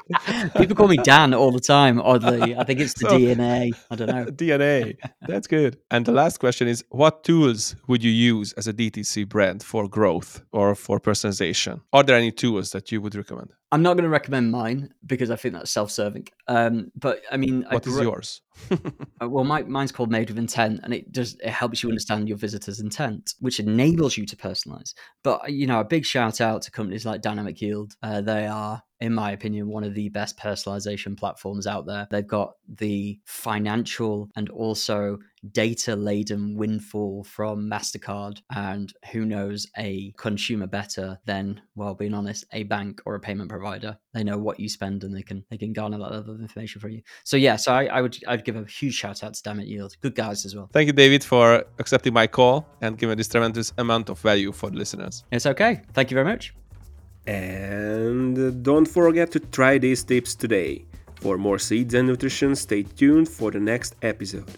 People 0.58 0.76
call 0.76 0.88
me 0.88 0.98
Dan 0.98 1.34
all 1.36 1.52
the 1.52 1.60
time, 1.60 2.02
oddly. 2.02 2.56
I 2.56 2.64
think 2.64 2.80
it's 2.80 2.94
the 2.96 3.10
So- 3.10 3.18
DNA. 3.20 3.72
I 3.92 3.96
don't 3.96 4.08
know. 4.08 4.26
DNA. 4.26 4.98
That's 5.28 5.46
good. 5.48 5.78
And 5.92 6.06
the 6.06 6.12
last 6.12 6.40
question 6.40 6.68
is 6.68 6.84
what 6.90 7.24
tools 7.24 7.76
would 7.88 8.04
you 8.04 8.12
use 8.12 8.54
as 8.54 8.68
a 8.68 8.74
DTC 8.74 9.30
brand 9.30 9.62
for 9.64 9.88
growth 9.88 10.42
or 10.52 10.74
for 10.74 11.00
personalization? 11.00 11.82
Are 11.94 12.02
there 12.04 12.18
any 12.18 12.32
tools 12.32 12.72
that 12.72 12.92
you 12.92 13.02
would 13.02 13.14
recommend? 13.16 13.54
I'm 13.72 13.84
not 13.84 13.94
going 13.94 14.04
to 14.04 14.10
recommend 14.10 14.52
mine 14.52 14.94
because 15.06 15.30
I 15.30 15.36
think 15.36 15.54
that's 15.54 15.70
self-serving. 15.70 16.28
Um, 16.48 16.92
but 16.96 17.22
I 17.32 17.38
mean, 17.38 17.66
I 17.70 17.76
What 17.76 17.86
is 17.88 17.94
grew- 17.94 18.04
yours? 18.04 18.42
Uh, 19.22 19.28
well, 19.28 19.44
my, 19.44 19.62
mine's 19.64 19.92
called 19.92 20.10
Made 20.10 20.30
with 20.30 20.38
Intent, 20.40 20.80
and 20.84 20.94
it 20.94 21.12
does 21.12 21.36
it 21.44 21.50
helps 21.50 21.84
you 21.84 21.90
understand 21.90 22.30
your 22.30 22.38
visitor's 22.38 22.80
intent, 22.80 23.34
which 23.40 23.60
enables 23.60 24.16
you 24.16 24.26
to 24.26 24.36
personalize. 24.38 24.94
But 25.24 25.52
you 25.52 25.68
know, 25.68 25.82
a 25.82 25.84
big 25.86 26.06
shout 26.06 26.40
out 26.40 26.62
to 26.64 26.72
companies 26.72 27.06
like 27.06 27.22
Dynamic 27.22 27.62
Yield. 27.62 27.96
Uh, 28.02 28.22
they 28.22 28.48
are, 28.48 28.82
in 29.02 29.14
my 29.14 29.32
opinion, 29.32 29.70
one 29.70 29.84
of 29.84 29.94
the 29.94 30.10
best 30.10 30.38
personalization 30.38 31.18
platforms 31.18 31.68
out 31.68 31.86
there. 31.86 32.08
They've 32.12 32.28
got 32.28 32.54
the 32.68 33.20
financial 33.26 34.30
and 34.36 34.50
also 34.50 35.20
data 35.52 35.96
laden 35.96 36.58
windfall 36.58 37.24
from 37.24 37.70
Mastercard, 37.70 38.42
and 38.54 38.94
who 39.12 39.26
knows 39.26 39.68
a 39.78 40.14
consumer 40.18 40.68
better 40.68 41.18
than, 41.26 41.62
well, 41.76 41.96
being 41.96 42.14
honest, 42.14 42.46
a 42.52 42.64
bank 42.64 43.02
or 43.06 43.16
a 43.16 43.20
payment 43.20 43.50
provider. 43.50 43.98
They 44.14 44.24
know 44.24 44.38
what 44.38 44.60
you 44.60 44.68
spend, 44.68 45.04
and 45.04 45.16
they 45.16 45.22
can 45.22 45.46
they 45.50 45.58
can 45.58 45.72
garner 45.72 45.98
that 45.98 46.12
level 46.12 46.36
of 46.36 46.42
information 46.42 46.82
for 46.82 46.90
you. 46.90 47.02
So 47.24 47.38
yeah, 47.38 47.56
so 47.56 47.72
I, 47.72 47.86
I 47.86 48.02
would 48.02 48.18
I'd 48.28 48.44
give 48.44 48.58
a 48.58 48.66
huge 48.66 48.96
shout 48.96 49.24
out 49.24 49.34
to 49.34 49.44
Dynamic 49.44 49.68
Yield. 49.68 49.96
Good 50.02 50.16
guys 50.16 50.46
as 50.46 50.56
well. 50.56 50.70
Thank 50.74 50.88
you, 50.88 50.94
David, 50.94 51.24
for 51.24 51.64
accepting 51.78 52.14
my 52.14 52.28
call 52.28 52.68
and 52.82 52.98
giving 52.98 53.18
this 53.18 53.28
tremendous 53.28 53.72
amount 53.78 54.10
of 54.10 54.20
value 54.20 54.52
for 54.52 54.70
the 54.70 54.78
listeners. 54.78 55.24
It's 55.32 55.46
okay. 55.46 55.82
Thank 55.94 56.12
you 56.12 56.16
very 56.16 56.26
much. 56.26 56.54
And 57.30 58.64
don't 58.64 58.88
forget 58.88 59.32
to 59.34 59.40
try 59.40 59.78
these 59.78 60.04
tips 60.04 60.34
today. 60.34 60.86
For 61.22 61.38
more 61.38 61.60
seeds 61.60 61.94
and 61.94 62.08
nutrition, 62.08 62.56
stay 62.56 62.82
tuned 62.84 63.30
for 63.30 63.52
the 63.52 63.60
next 63.60 63.96
episode. 64.02 64.50